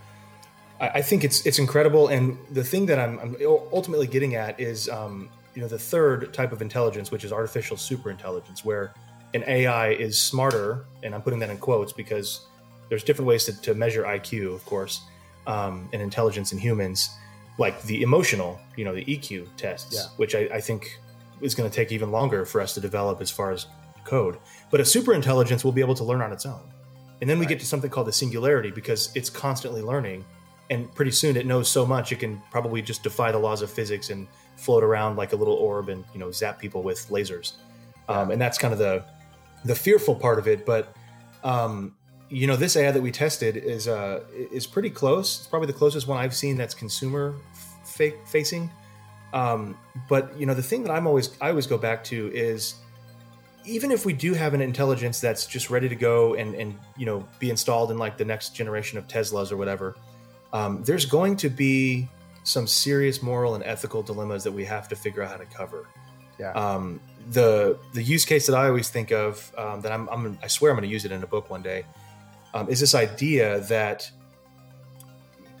I, 0.80 0.88
I 0.88 1.02
think 1.02 1.22
it's 1.24 1.46
it's 1.46 1.58
incredible. 1.60 2.08
And 2.08 2.36
the 2.50 2.64
thing 2.64 2.86
that 2.86 2.98
I'm, 2.98 3.18
I'm 3.20 3.36
ultimately 3.72 4.06
getting 4.08 4.34
at 4.34 4.58
is, 4.58 4.88
um, 4.88 5.28
you 5.54 5.62
know, 5.62 5.68
the 5.68 5.78
third 5.78 6.34
type 6.34 6.50
of 6.52 6.60
intelligence, 6.60 7.10
which 7.12 7.22
is 7.24 7.32
artificial 7.32 7.76
superintelligence, 7.76 8.64
where 8.64 8.92
an 9.34 9.44
AI 9.46 9.90
is 9.90 10.18
smarter, 10.18 10.86
and 11.02 11.14
I'm 11.14 11.22
putting 11.22 11.38
that 11.40 11.50
in 11.50 11.58
quotes 11.58 11.92
because 11.92 12.46
there's 12.88 13.04
different 13.04 13.28
ways 13.28 13.44
to, 13.44 13.60
to 13.62 13.74
measure 13.74 14.04
IQ, 14.04 14.54
of 14.54 14.64
course, 14.64 15.02
um, 15.46 15.88
and 15.92 16.00
intelligence 16.02 16.52
in 16.52 16.58
humans, 16.58 17.10
like 17.58 17.82
the 17.82 18.02
emotional, 18.02 18.58
you 18.76 18.84
know, 18.84 18.94
the 18.94 19.04
EQ 19.04 19.46
tests, 19.56 19.94
Yeah. 19.94 20.02
which 20.16 20.34
I, 20.34 20.48
I 20.52 20.60
think 20.60 20.98
is 21.40 21.54
going 21.54 21.68
to 21.70 21.74
take 21.74 21.92
even 21.92 22.10
longer 22.10 22.44
for 22.44 22.60
us 22.60 22.74
to 22.74 22.80
develop 22.80 23.20
as 23.20 23.30
far 23.30 23.50
as 23.52 23.66
code. 24.04 24.38
But 24.70 24.80
a 24.80 24.84
superintelligence 24.84 25.64
will 25.64 25.72
be 25.72 25.80
able 25.80 25.94
to 25.96 26.04
learn 26.04 26.20
on 26.22 26.32
its 26.32 26.46
own. 26.46 26.60
And 27.20 27.28
then 27.28 27.38
we 27.38 27.46
get 27.46 27.58
to 27.60 27.66
something 27.66 27.90
called 27.90 28.06
the 28.06 28.12
singularity 28.12 28.70
because 28.70 29.10
it's 29.14 29.28
constantly 29.28 29.82
learning. 29.82 30.24
And 30.70 30.92
pretty 30.94 31.10
soon 31.10 31.36
it 31.36 31.46
knows 31.46 31.68
so 31.68 31.84
much 31.86 32.12
it 32.12 32.20
can 32.20 32.40
probably 32.50 32.80
just 32.82 33.02
defy 33.02 33.32
the 33.32 33.38
laws 33.38 33.60
of 33.62 33.70
physics 33.70 34.10
and 34.10 34.26
float 34.56 34.84
around 34.84 35.16
like 35.16 35.32
a 35.32 35.36
little 35.36 35.54
orb 35.54 35.88
and 35.88 36.04
you 36.12 36.20
know 36.20 36.30
zap 36.30 36.58
people 36.58 36.82
with 36.82 37.08
lasers. 37.08 37.52
Um, 38.08 38.30
and 38.30 38.40
that's 38.40 38.58
kind 38.58 38.72
of 38.72 38.78
the 38.78 39.04
the 39.64 39.74
fearful 39.74 40.14
part 40.14 40.38
of 40.38 40.46
it. 40.46 40.64
But 40.64 40.94
um, 41.42 41.94
you 42.30 42.46
know, 42.46 42.56
this 42.56 42.76
ad 42.76 42.94
that 42.94 43.02
we 43.02 43.10
tested 43.10 43.56
is 43.56 43.88
uh, 43.88 44.22
is 44.52 44.66
pretty 44.66 44.90
close. 44.90 45.38
It's 45.38 45.46
probably 45.46 45.66
the 45.66 45.72
closest 45.72 46.06
one 46.06 46.18
I've 46.18 46.34
seen 46.34 46.56
that's 46.56 46.74
consumer 46.74 47.34
fa- 47.84 48.12
facing. 48.26 48.70
Um, 49.32 49.76
but 50.08 50.38
you 50.38 50.46
know, 50.46 50.54
the 50.54 50.62
thing 50.62 50.82
that 50.84 50.92
I'm 50.92 51.06
always 51.06 51.30
I 51.40 51.48
always 51.48 51.66
go 51.66 51.78
back 51.78 52.04
to 52.04 52.30
is 52.34 52.74
even 53.64 53.90
if 53.90 54.04
we 54.04 54.12
do 54.12 54.34
have 54.34 54.54
an 54.54 54.60
intelligence 54.60 55.20
that's 55.20 55.46
just 55.46 55.70
ready 55.70 55.88
to 55.88 55.96
go 55.96 56.34
and 56.34 56.54
and 56.54 56.78
you 56.96 57.06
know 57.06 57.26
be 57.38 57.50
installed 57.50 57.90
in 57.90 57.98
like 57.98 58.18
the 58.18 58.24
next 58.24 58.54
generation 58.54 58.98
of 58.98 59.06
Teslas 59.08 59.50
or 59.50 59.56
whatever, 59.56 59.96
um, 60.52 60.82
there's 60.84 61.06
going 61.06 61.36
to 61.36 61.48
be 61.48 62.08
some 62.44 62.66
serious 62.66 63.22
moral 63.22 63.54
and 63.54 63.64
ethical 63.64 64.02
dilemmas 64.02 64.44
that 64.44 64.52
we 64.52 64.64
have 64.64 64.88
to 64.88 64.96
figure 64.96 65.22
out 65.22 65.30
how 65.30 65.36
to 65.36 65.46
cover. 65.46 65.86
Yeah. 66.38 66.52
Um, 66.52 67.00
the 67.30 67.78
the 67.94 68.02
use 68.02 68.26
case 68.26 68.46
that 68.46 68.54
I 68.54 68.68
always 68.68 68.90
think 68.90 69.12
of 69.12 69.52
um, 69.56 69.80
that 69.80 69.92
I'm, 69.92 70.08
I'm 70.08 70.38
I 70.42 70.46
swear 70.46 70.72
I'm 70.72 70.76
going 70.76 70.88
to 70.88 70.92
use 70.92 71.06
it 71.06 71.12
in 71.12 71.22
a 71.22 71.26
book 71.26 71.48
one 71.48 71.62
day 71.62 71.84
um, 72.54 72.68
is 72.68 72.80
this 72.80 72.94
idea 72.94 73.60
that 73.60 74.10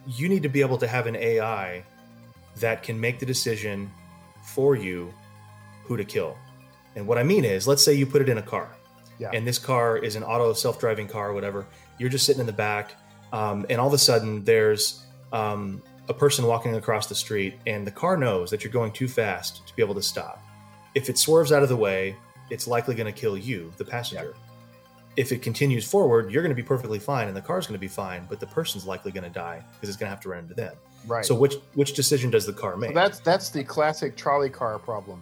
you 0.06 0.28
need 0.28 0.42
to 0.42 0.48
be 0.48 0.60
able 0.60 0.78
to 0.78 0.86
have 0.86 1.06
an 1.06 1.16
AI 1.16 1.84
that 2.56 2.82
can 2.82 2.98
make 2.98 3.18
the 3.18 3.26
decision 3.26 3.90
for 4.42 4.74
you 4.74 5.12
who 5.84 5.96
to 5.96 6.04
kill. 6.04 6.36
And 6.96 7.06
what 7.06 7.18
I 7.18 7.22
mean 7.22 7.44
is, 7.44 7.68
let's 7.68 7.84
say 7.84 7.92
you 7.94 8.06
put 8.06 8.22
it 8.22 8.28
in 8.28 8.38
a 8.38 8.42
car, 8.42 8.70
Yeah. 9.18 9.30
and 9.32 9.46
this 9.46 9.58
car 9.58 9.96
is 9.98 10.16
an 10.16 10.22
auto 10.24 10.52
self-driving 10.52 11.08
car 11.08 11.30
or 11.30 11.32
whatever. 11.34 11.66
You're 11.98 12.08
just 12.08 12.24
sitting 12.24 12.40
in 12.40 12.46
the 12.46 12.52
back, 12.52 12.92
um, 13.32 13.66
and 13.68 13.80
all 13.80 13.86
of 13.88 13.92
a 13.92 13.98
sudden 13.98 14.44
there's 14.44 15.04
um, 15.32 15.82
a 16.08 16.14
person 16.14 16.46
walking 16.46 16.74
across 16.74 17.06
the 17.06 17.14
street, 17.14 17.54
and 17.66 17.86
the 17.86 17.90
car 17.90 18.16
knows 18.16 18.50
that 18.50 18.64
you're 18.64 18.72
going 18.72 18.92
too 18.92 19.08
fast 19.08 19.66
to 19.66 19.76
be 19.76 19.82
able 19.82 19.94
to 19.94 20.02
stop. 20.02 20.42
If 20.94 21.10
it 21.10 21.18
swerves 21.18 21.52
out 21.52 21.62
of 21.62 21.68
the 21.68 21.76
way, 21.76 22.16
it's 22.50 22.66
likely 22.66 22.94
going 22.94 23.12
to 23.12 23.18
kill 23.20 23.36
you, 23.36 23.72
the 23.76 23.84
passenger. 23.84 24.34
If 25.18 25.32
it 25.32 25.42
continues 25.42 25.84
forward, 25.84 26.30
you're 26.30 26.42
going 26.44 26.54
to 26.56 26.62
be 26.62 26.66
perfectly 26.66 27.00
fine, 27.00 27.26
and 27.26 27.36
the 27.36 27.40
car's 27.40 27.66
going 27.66 27.74
to 27.74 27.80
be 27.80 27.88
fine, 27.88 28.24
but 28.28 28.38
the 28.38 28.46
person's 28.46 28.86
likely 28.86 29.10
going 29.10 29.24
to 29.24 29.30
die 29.30 29.64
because 29.72 29.88
it's 29.88 29.98
going 29.98 30.06
to 30.06 30.10
have 30.10 30.20
to 30.20 30.28
run 30.28 30.44
into 30.44 30.54
them. 30.54 30.74
Right. 31.08 31.24
So 31.24 31.34
which 31.34 31.54
which 31.74 31.94
decision 31.94 32.30
does 32.30 32.46
the 32.46 32.52
car 32.52 32.76
make? 32.76 32.94
That's 32.94 33.18
that's 33.18 33.50
the 33.50 33.64
classic 33.64 34.16
trolley 34.16 34.48
car 34.48 34.78
problem. 34.78 35.20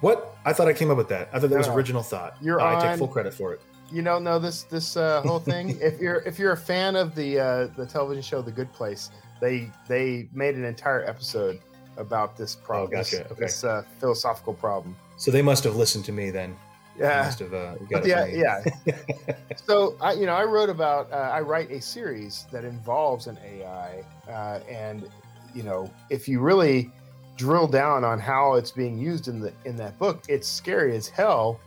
what 0.00 0.36
I 0.44 0.52
thought 0.52 0.66
I 0.66 0.72
came 0.72 0.90
up 0.90 0.96
with 0.96 1.08
that. 1.08 1.28
I 1.32 1.38
thought 1.38 1.50
that 1.50 1.58
was 1.58 1.68
original 1.68 2.02
thought. 2.02 2.36
You're 2.42 2.60
I 2.60 2.80
take 2.80 2.98
full 2.98 3.08
credit 3.08 3.32
for 3.32 3.52
it. 3.52 3.60
You 3.92 4.02
don't 4.02 4.24
know 4.24 4.40
this 4.40 4.64
this 4.64 4.96
uh, 4.96 5.22
whole 5.22 5.38
thing. 5.38 5.78
if 5.80 6.00
you're 6.00 6.22
if 6.26 6.38
you're 6.40 6.52
a 6.52 6.56
fan 6.56 6.96
of 6.96 7.14
the 7.14 7.38
uh, 7.38 7.66
the 7.76 7.86
television 7.86 8.22
show 8.22 8.42
The 8.42 8.50
Good 8.50 8.72
Place, 8.72 9.10
they 9.40 9.70
they 9.86 10.28
made 10.32 10.56
an 10.56 10.64
entire 10.64 11.04
episode 11.08 11.60
about 11.96 12.36
this 12.36 12.56
problem. 12.56 12.90
Oh, 12.92 12.96
gotcha. 12.96 13.16
This, 13.18 13.32
Okay. 13.32 13.40
this 13.40 13.64
uh, 13.64 13.82
philosophical 14.00 14.54
problem. 14.54 14.96
So 15.16 15.30
they 15.30 15.42
must 15.42 15.62
have 15.64 15.76
listened 15.76 16.04
to 16.06 16.12
me 16.12 16.30
then. 16.30 16.56
Yeah. 16.98 17.22
must 17.22 17.38
have 17.40 17.52
uh, 17.54 17.74
got 17.90 18.06
it 18.06 18.08
yeah, 18.08 18.62
yeah. 18.86 19.34
so 19.56 19.96
I, 20.00 20.12
you 20.12 20.26
know, 20.26 20.34
I 20.34 20.44
wrote 20.44 20.70
about. 20.70 21.12
Uh, 21.12 21.16
I 21.16 21.40
write 21.40 21.70
a 21.70 21.80
series 21.80 22.46
that 22.52 22.64
involves 22.64 23.26
an 23.26 23.38
AI, 23.44 24.02
uh, 24.28 24.60
and 24.68 25.08
you 25.54 25.62
know, 25.62 25.90
if 26.10 26.28
you 26.28 26.40
really 26.40 26.90
drill 27.36 27.66
down 27.66 28.02
on 28.02 28.18
how 28.18 28.54
it's 28.54 28.70
being 28.70 28.98
used 28.98 29.28
in 29.28 29.40
the 29.40 29.52
in 29.64 29.76
that 29.76 29.98
book, 29.98 30.22
it's 30.28 30.48
scary 30.48 30.96
as 30.96 31.08
hell. 31.08 31.60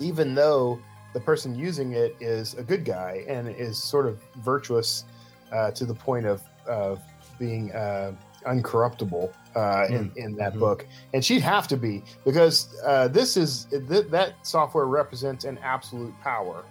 Even 0.00 0.34
though 0.34 0.78
the 1.12 1.20
person 1.20 1.54
using 1.54 1.92
it 1.92 2.14
is 2.20 2.54
a 2.54 2.62
good 2.62 2.84
guy 2.84 3.24
and 3.28 3.48
is 3.48 3.82
sort 3.82 4.06
of 4.06 4.20
virtuous 4.36 5.04
uh, 5.52 5.70
to 5.70 5.84
the 5.84 5.94
point 5.94 6.26
of 6.26 6.42
of 6.66 7.00
being 7.38 7.72
uh, 7.72 8.12
uncorruptible 8.46 9.32
uh, 9.56 9.86
in 9.88 10.12
in 10.16 10.36
that 10.36 10.52
Mhm. 10.54 10.60
book, 10.60 10.86
and 11.14 11.24
she'd 11.24 11.40
have 11.42 11.66
to 11.68 11.76
be 11.76 12.04
because 12.24 12.68
uh, 12.84 13.08
this 13.08 13.36
is 13.36 13.66
th- 13.88 14.06
that 14.08 14.34
software 14.42 14.84
represents 14.86 15.44
an 15.44 15.58
absolute 15.62 16.14
power 16.22 16.62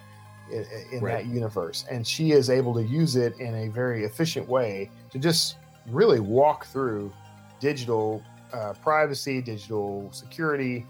in, 0.52 0.66
in 0.92 1.02
Right. 1.04 1.14
that 1.14 1.26
universe, 1.26 1.86
and 1.90 2.06
she 2.06 2.32
is 2.32 2.50
able 2.50 2.74
to 2.76 2.84
use 2.84 3.16
it 3.16 3.38
in 3.40 3.54
a 3.56 3.68
very 3.70 4.04
efficient 4.06 4.48
way 4.48 4.90
to 5.12 5.18
just 5.20 5.56
really 5.88 6.20
walk 6.20 6.66
through 6.68 7.12
digital 7.60 8.22
uh, 8.54 8.74
privacy, 8.84 9.42
digital 9.42 10.08
security. 10.12 10.86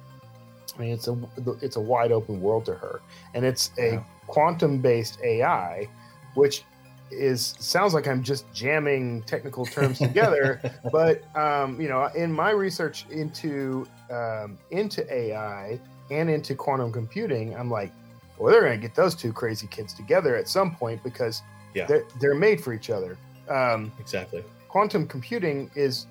I 0.75 0.81
mean, 0.81 0.91
it's 0.91 1.07
a 1.07 1.17
it's 1.61 1.77
a 1.77 1.81
wide 1.81 2.11
open 2.11 2.41
world 2.41 2.65
to 2.65 2.73
her, 2.75 2.99
and 3.33 3.45
it's 3.45 3.71
a 3.79 3.93
Yeah. 3.93 4.03
quantum 4.27 4.79
based 4.81 5.19
AI, 5.23 5.87
which 6.33 6.65
is 7.11 7.55
sounds 7.59 7.93
like 7.93 8.07
I'm 8.07 8.23
just 8.23 8.45
jamming 8.53 9.21
technical 9.23 9.65
terms 9.65 9.99
together, 9.99 10.61
but 10.91 11.23
um, 11.37 11.79
you 11.79 11.87
know, 11.87 12.05
in 12.15 12.31
my 12.31 12.51
research 12.51 13.05
into 13.11 13.87
um, 14.11 14.57
into 14.71 15.11
AI 15.13 15.79
and 16.11 16.29
into 16.29 16.55
quantum 16.55 16.91
computing, 16.91 17.55
I'm 17.55 17.69
like, 17.69 17.91
well, 18.37 18.51
they're 18.51 18.61
going 18.61 18.79
to 18.79 18.87
get 18.87 18.95
those 18.95 19.15
two 19.15 19.31
crazy 19.33 19.67
kids 19.67 19.93
together 19.93 20.35
at 20.35 20.47
some 20.47 20.75
point 20.75 21.01
because 21.03 21.41
Yeah. 21.73 21.85
they're, 21.87 22.03
they're 22.19 22.35
made 22.35 22.61
for 22.61 22.73
each 22.73 22.89
other. 22.89 23.17
Um, 23.49 23.91
exactly. 23.99 24.43
quantum 24.67 25.07
computing 25.07 25.71
is, 25.75 26.07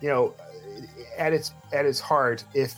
you 0.00 0.08
know, 0.08 0.34
at 1.18 1.32
its 1.32 1.52
at 1.72 1.84
its 1.86 2.00
heart, 2.00 2.44
if 2.54 2.74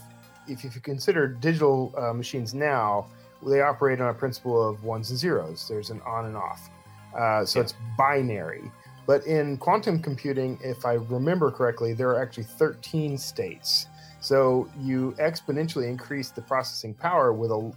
if, 0.47 0.65
if 0.65 0.75
you 0.75 0.81
consider 0.81 1.29
digital 1.29 1.93
uh, 1.99 2.13
machines 2.15 2.55
now, 2.55 3.07
they 3.47 3.61
operate 3.61 4.01
on 4.01 4.09
a 4.09 4.15
principle 4.15 4.67
of 4.69 4.83
ones 4.83 5.11
and 5.11 5.19
zeros. 5.19 5.69
There's 5.69 5.91
an 5.91 6.01
on 6.07 6.25
and 6.27 6.37
off, 6.37 6.71
uh, 7.19 7.45
so 7.45 7.59
Yeah. 7.59 7.65
it's 7.65 7.75
binary. 7.97 8.71
But 9.07 9.27
in 9.27 9.57
quantum 9.57 10.01
computing, 10.03 10.59
if 10.63 10.85
I 10.85 10.95
remember 10.95 11.51
correctly, 11.51 11.93
there 11.95 12.11
are 12.11 12.23
actually 12.23 12.45
13 12.45 13.17
states. 13.19 13.87
So 14.21 14.69
you 14.81 15.15
exponentially 15.19 15.89
increase 15.89 16.31
the 16.31 16.43
processing 16.43 16.95
power 16.95 17.33
with 17.33 17.51
a 17.51 17.73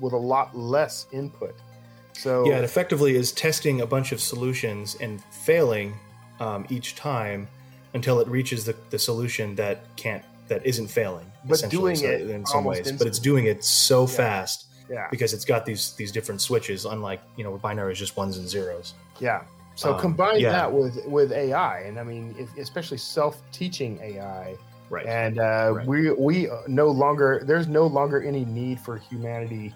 with 0.00 0.12
a 0.12 0.16
lot 0.34 0.56
less 0.56 1.06
input. 1.12 1.54
So 2.14 2.44
Yeah, 2.48 2.58
it 2.58 2.64
effectively 2.64 3.14
is 3.14 3.30
testing 3.30 3.80
a 3.82 3.86
bunch 3.86 4.10
of 4.10 4.20
solutions 4.20 4.96
and 5.00 5.22
failing 5.30 5.94
um, 6.40 6.66
each 6.70 6.96
time 6.96 7.46
until 7.94 8.18
it 8.20 8.26
reaches 8.26 8.64
the, 8.64 8.74
the 8.90 8.98
solution 8.98 9.54
that 9.56 9.84
can't 9.96 10.24
that 10.48 10.66
isn't 10.66 10.88
failing. 10.88 11.26
But 11.44 11.64
doing 11.70 11.96
so- 11.96 12.06
it 12.06 12.22
in 12.28 12.44
some 12.46 12.64
ways, 12.64 12.90
but 12.92 13.06
it's 13.06 13.20
doing 13.20 13.44
it 13.46 13.62
so 13.64 14.00
Yeah. 14.02 14.16
fast 14.16 14.66
yeah, 14.88 15.08
because 15.10 15.32
it's 15.32 15.44
got 15.44 15.64
these 15.66 15.92
these 15.94 16.12
different 16.12 16.40
switches. 16.40 16.84
Unlike 16.84 17.20
you 17.36 17.44
know, 17.44 17.56
binary 17.58 17.92
is 17.92 17.98
just 17.98 18.16
ones 18.16 18.38
and 18.38 18.48
zeros. 18.48 18.94
Yeah. 19.20 19.42
So 19.74 19.94
Um, 19.94 20.00
combine 20.00 20.40
yeah. 20.40 20.52
that 20.52 20.72
with 20.72 21.04
with 21.06 21.32
AI, 21.32 21.80
and 21.80 21.98
I 21.98 22.02
mean, 22.04 22.34
if, 22.38 22.56
especially 22.58 22.98
self-teaching 22.98 23.98
AI, 24.02 24.56
Right. 24.90 25.06
And 25.06 25.38
uh, 25.38 25.72
Right. 25.74 25.86
we 25.86 26.10
we 26.12 26.48
no 26.68 26.88
longer 26.88 27.42
there's 27.46 27.66
no 27.66 27.86
longer 27.86 28.22
any 28.22 28.44
need 28.44 28.78
for 28.78 28.98
humanity 28.98 29.74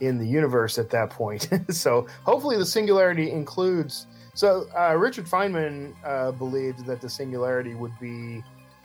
in 0.00 0.18
the 0.18 0.26
universe 0.26 0.76
at 0.76 0.90
that 0.90 1.08
point. 1.10 1.48
so 1.70 2.06
hopefully 2.24 2.56
the 2.56 2.66
singularity 2.66 3.30
includes. 3.30 4.08
So 4.34 4.66
uh, 4.76 4.96
Richard 4.96 5.26
Feynman 5.26 5.94
uh, 6.04 6.32
believed 6.32 6.84
that 6.86 7.00
the 7.00 7.08
singularity 7.08 7.74
would 7.74 7.96
be 8.00 8.42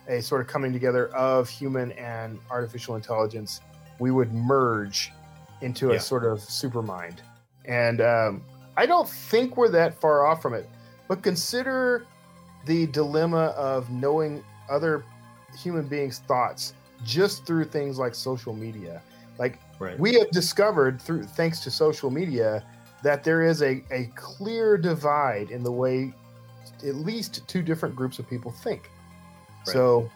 a 0.07 0.21
sort 0.21 0.39
of 0.41 0.47
coming 0.47 0.71
together 0.71 1.07
of 1.15 1.49
human 1.49 1.91
and 1.93 2.39
artificial 2.51 2.95
intelligence. 2.95 3.59
We 3.97 4.11
would 4.11 4.31
merge 4.33 5.11
into 5.61 5.89
Yeah. 5.89 5.95
a 5.95 5.99
sort 5.99 6.25
of 6.25 6.39
supermind, 6.39 7.19
and 7.65 8.01
um, 8.01 8.43
I 8.77 8.85
don't 8.85 9.07
think 9.07 9.57
we're 9.57 9.69
that 9.69 9.93
far 9.99 10.25
off 10.25 10.41
from 10.41 10.53
it. 10.53 10.69
But 11.07 11.21
consider 11.21 12.05
the 12.65 12.87
dilemma 12.87 13.53
of 13.57 13.89
knowing 13.89 14.43
other 14.69 15.03
human 15.57 15.87
beings' 15.87 16.19
thoughts 16.19 16.73
just 17.03 17.45
through 17.45 17.65
things 17.65 17.97
like 17.97 18.15
social 18.15 18.53
media. 18.53 19.01
Like 19.37 19.59
right. 19.79 19.99
we 19.99 20.13
have 20.15 20.29
discovered 20.31 21.01
through 21.01 21.23
thanks 21.23 21.59
to 21.61 21.71
social 21.71 22.09
media 22.09 22.63
that 23.03 23.23
there 23.23 23.41
is 23.41 23.61
a, 23.61 23.83
a 23.91 24.05
clear 24.15 24.77
divide 24.77 25.49
in 25.51 25.63
the 25.63 25.71
way 25.71 26.13
at 26.85 26.95
least 26.95 27.47
two 27.47 27.61
different 27.61 27.95
groups 27.95 28.19
of 28.19 28.29
people 28.29 28.51
think. 28.51 28.89
Right. 29.65 29.73
So 29.73 30.09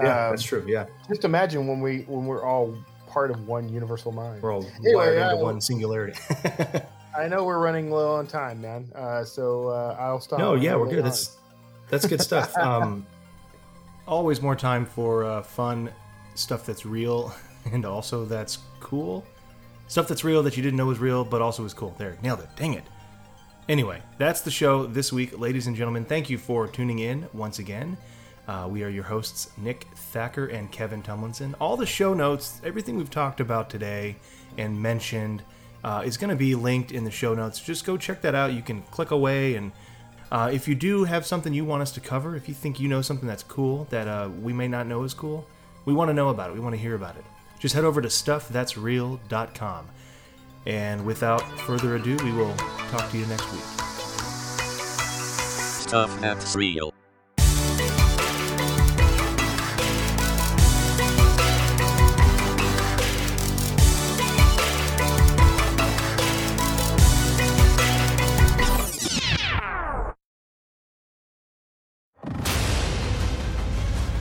yeah, 0.00 0.26
um, 0.26 0.30
that's 0.32 0.42
true. 0.42 0.64
Yeah, 0.66 0.86
just 1.08 1.24
imagine 1.24 1.66
when 1.66 1.80
we 1.80 2.00
when 2.02 2.26
we're 2.26 2.44
all 2.44 2.74
part 3.10 3.30
of 3.30 3.46
one 3.48 3.68
universal 3.68 4.12
mind. 4.12 4.42
we're 4.42 4.54
all 4.54 4.64
Anyway, 4.78 4.94
wired 4.94 5.18
into 5.32 5.36
one 5.36 5.60
singularity. 5.60 6.18
I 7.18 7.26
know 7.28 7.44
we're 7.44 7.58
running 7.58 7.90
low 7.90 8.14
on 8.14 8.26
time, 8.26 8.60
man. 8.62 8.90
Uh, 8.94 9.24
so 9.24 9.68
uh, 9.68 9.96
I'll 9.98 10.20
stop. 10.20 10.38
no, 10.38 10.54
yeah, 10.54 10.76
we're 10.76 10.86
good. 10.88 10.98
on. 11.00 11.04
That's 11.04 11.36
that's 11.88 12.06
good 12.06 12.20
stuff. 12.20 12.54
Um, 12.60 13.06
always 14.06 14.40
more 14.40 14.56
time 14.56 14.86
for 14.86 15.24
uh, 15.24 15.42
fun 15.42 15.90
stuff 16.34 16.64
that's 16.66 16.84
real 16.86 17.34
and 17.72 17.84
also 17.84 18.24
that's 18.24 18.58
cool. 18.80 19.24
Stuff 19.88 20.06
that's 20.08 20.22
real 20.24 20.42
that 20.44 20.56
you 20.56 20.62
didn't 20.62 20.76
know 20.76 20.86
was 20.86 21.00
real, 21.00 21.24
but 21.24 21.42
also 21.42 21.64
is 21.64 21.74
cool. 21.74 21.94
There, 21.98 22.16
nailed 22.22 22.40
it. 22.40 22.48
Dang 22.56 22.74
it. 22.74 22.84
Anyway, 23.68 24.00
that's 24.18 24.40
the 24.40 24.50
show 24.50 24.86
this 24.86 25.12
week, 25.12 25.38
ladies 25.38 25.66
and 25.66 25.76
gentlemen. 25.76 26.04
Thank 26.04 26.30
you 26.30 26.38
for 26.38 26.66
tuning 26.68 27.00
in 27.00 27.28
once 27.32 27.58
again. 27.58 27.96
Uh, 28.50 28.66
we 28.66 28.82
are 28.82 28.88
your 28.88 29.04
hosts, 29.04 29.52
Nick 29.56 29.86
Thacker 29.94 30.46
and 30.46 30.72
Kevin 30.72 31.04
Tumlinson. 31.04 31.54
All 31.60 31.76
the 31.76 31.86
show 31.86 32.14
notes, 32.14 32.60
everything 32.64 32.96
we've 32.96 33.08
talked 33.08 33.38
about 33.38 33.70
today 33.70 34.16
and 34.58 34.82
mentioned, 34.82 35.44
uh, 35.84 36.02
is 36.04 36.16
going 36.16 36.30
to 36.30 36.36
be 36.36 36.56
linked 36.56 36.90
in 36.90 37.04
the 37.04 37.12
show 37.12 37.32
notes. 37.32 37.60
Just 37.60 37.84
go 37.84 37.96
check 37.96 38.22
that 38.22 38.34
out. 38.34 38.52
You 38.52 38.60
can 38.60 38.82
click 38.90 39.12
away, 39.12 39.54
and 39.54 39.70
uh, 40.32 40.50
if 40.52 40.66
you 40.66 40.74
do 40.74 41.04
have 41.04 41.24
something 41.24 41.54
you 41.54 41.64
want 41.64 41.82
us 41.82 41.92
to 41.92 42.00
cover, 42.00 42.34
if 42.34 42.48
you 42.48 42.54
think 42.54 42.80
you 42.80 42.88
know 42.88 43.02
something 43.02 43.28
that's 43.28 43.44
cool 43.44 43.86
that 43.90 44.08
uh, 44.08 44.28
we 44.42 44.52
may 44.52 44.66
not 44.66 44.88
know 44.88 45.04
is 45.04 45.14
cool, 45.14 45.46
we 45.84 45.94
want 45.94 46.08
to 46.08 46.14
know 46.14 46.30
about 46.30 46.50
it. 46.50 46.54
We 46.54 46.60
want 46.60 46.74
to 46.74 46.80
hear 46.80 46.96
about 46.96 47.14
it. 47.14 47.24
Just 47.60 47.76
head 47.76 47.84
over 47.84 48.02
to 48.02 48.08
stuffthat'sreal.com. 48.08 49.88
And 50.66 51.06
without 51.06 51.42
further 51.60 51.94
ado, 51.94 52.16
we 52.24 52.32
will 52.32 52.56
talk 52.90 53.08
to 53.12 53.16
you 53.16 53.26
next 53.26 53.48
week. 53.52 53.62
Stuff 55.86 56.20
that's 56.20 56.56
real. 56.56 56.92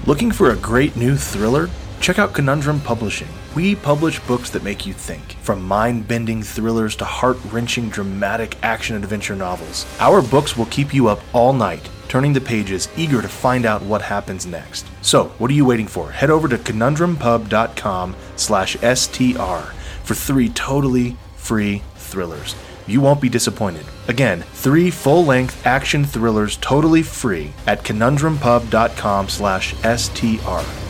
Looking 0.10 0.32
for 0.32 0.50
a 0.50 0.56
great 0.56 0.96
new 0.96 1.16
thriller? 1.16 1.70
Check 2.02 2.18
out 2.18 2.34
Conundrum 2.34 2.80
Publishing. 2.80 3.28
We 3.54 3.76
publish 3.76 4.20
books 4.22 4.50
that 4.50 4.64
make 4.64 4.88
you 4.88 4.92
think, 4.92 5.34
from 5.44 5.62
mind 5.62 6.08
bending 6.08 6.42
thrillers 6.42 6.96
to 6.96 7.06
heart 7.06 7.38
wrenching 7.52 7.90
dramatic 7.90 8.58
action 8.64 8.96
adventure 8.96 9.36
novels. 9.36 9.86
Our 10.00 10.24
books 10.24 10.58
will 10.58 10.66
keep 10.66 10.96
you 10.96 11.10
up 11.10 11.20
all 11.32 11.54
night, 11.54 11.88
turning 12.08 12.34
the 12.34 12.42
pages, 12.42 12.90
eager 12.98 13.22
to 13.22 13.28
find 13.28 13.68
out 13.68 13.84
what 13.84 14.02
happens 14.02 14.48
next. 14.48 14.88
So, 15.04 15.26
what 15.38 15.52
are 15.52 15.54
you 15.54 15.66
waiting 15.66 15.86
for? 15.86 16.10
Head 16.10 16.32
over 16.32 16.48
to 16.48 16.58
conundrumpub.com 16.58 18.16
slash 18.36 18.78
STR 18.78 19.74
for 20.06 20.16
three 20.16 20.50
totally 20.50 21.18
free 21.36 21.84
thrillers. 21.98 22.56
You 22.90 23.02
won't 23.02 23.22
be 23.22 23.30
disappointed. 23.30 23.86
Again, 24.08 24.42
three 24.42 24.90
full-length 24.90 25.66
action 25.66 26.04
thrillers 26.04 26.58
totally 26.58 27.04
free 27.04 27.54
at 27.68 27.84
conundrumpub.com 27.84 29.30
slash 29.30 29.76
STR. 29.84 30.89